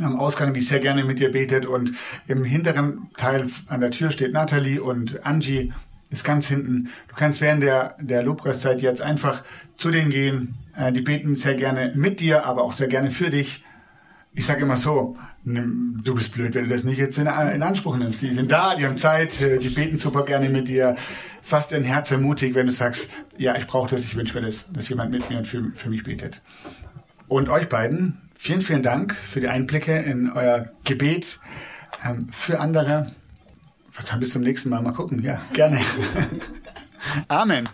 am 0.00 0.20
Ausgang, 0.20 0.54
die 0.54 0.60
sehr 0.60 0.80
gerne 0.80 1.04
mit 1.04 1.18
dir 1.18 1.32
betet 1.32 1.66
und 1.66 1.92
im 2.28 2.44
hinteren 2.44 3.10
Teil 3.16 3.48
an 3.68 3.80
der 3.80 3.90
Tür 3.90 4.10
steht 4.10 4.32
Natalie 4.32 4.82
und 4.82 5.24
Angie 5.26 5.72
ist 6.10 6.24
ganz 6.24 6.48
hinten. 6.48 6.90
Du 7.08 7.14
kannst 7.14 7.40
während 7.40 7.62
der, 7.62 7.96
der 8.00 8.22
Lobpreiszeit 8.22 8.82
jetzt 8.82 9.00
einfach 9.00 9.42
zu 9.76 9.90
denen 9.90 10.10
gehen. 10.10 10.54
Äh, 10.76 10.92
die 10.92 11.00
beten 11.00 11.34
sehr 11.34 11.54
gerne 11.54 11.92
mit 11.94 12.20
dir, 12.20 12.44
aber 12.44 12.62
auch 12.62 12.72
sehr 12.72 12.88
gerne 12.88 13.10
für 13.10 13.30
dich. 13.30 13.64
Ich 14.32 14.46
sage 14.46 14.62
immer 14.62 14.76
so, 14.76 15.16
du 15.44 16.14
bist 16.14 16.32
blöd, 16.32 16.54
wenn 16.54 16.64
du 16.64 16.70
das 16.70 16.84
nicht 16.84 16.98
jetzt 16.98 17.18
in, 17.18 17.26
in, 17.26 17.62
Anspruch 17.62 17.96
nimmst. 17.96 18.22
Die 18.22 18.32
sind 18.32 18.52
da, 18.52 18.76
die 18.76 18.86
haben 18.86 18.96
Zeit, 18.96 19.40
äh, 19.40 19.58
die 19.58 19.70
beten 19.70 19.96
super 19.96 20.24
gerne 20.24 20.48
mit 20.48 20.68
dir. 20.68 20.96
Fast 21.42 21.72
dein 21.72 21.84
Herz 21.84 22.10
ermutigt, 22.10 22.54
wenn 22.54 22.66
du 22.66 22.72
sagst, 22.72 23.08
ja, 23.38 23.56
ich 23.56 23.66
brauche 23.66 23.90
das, 23.90 24.04
ich 24.04 24.14
wünsche 24.16 24.38
mir 24.38 24.46
das, 24.46 24.66
dass 24.72 24.88
jemand 24.88 25.10
mit 25.10 25.30
mir 25.30 25.38
und 25.38 25.46
für, 25.46 25.72
für 25.74 25.88
mich 25.88 26.04
betet. 26.04 26.42
Und 27.26 27.48
euch 27.48 27.68
beiden, 27.68 28.20
vielen, 28.36 28.62
vielen 28.62 28.82
Dank 28.82 29.14
für 29.14 29.40
die 29.40 29.48
Einblicke 29.48 29.96
in 29.96 30.30
euer 30.30 30.70
Gebet 30.84 31.38
ähm, 32.04 32.28
für 32.30 32.60
andere. 32.60 33.12
Was 34.00 34.18
bis 34.18 34.30
zum 34.30 34.42
nächsten 34.42 34.70
Mal. 34.70 34.80
Mal 34.80 34.92
gucken. 34.92 35.22
Ja, 35.22 35.42
gerne. 35.52 35.80
Amen. 37.28 37.68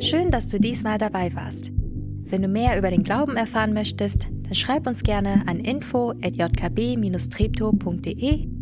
Schön, 0.00 0.30
dass 0.30 0.46
du 0.46 0.58
diesmal 0.58 0.96
dabei 0.96 1.34
warst. 1.34 1.70
Wenn 2.24 2.40
du 2.40 2.48
mehr 2.48 2.78
über 2.78 2.88
den 2.88 3.02
Glauben 3.02 3.36
erfahren 3.36 3.74
möchtest, 3.74 4.26
dann 4.44 4.54
schreib 4.54 4.86
uns 4.86 5.02
gerne 5.02 5.42
an 5.46 5.60
info@jkb-treptow.de 5.60 8.59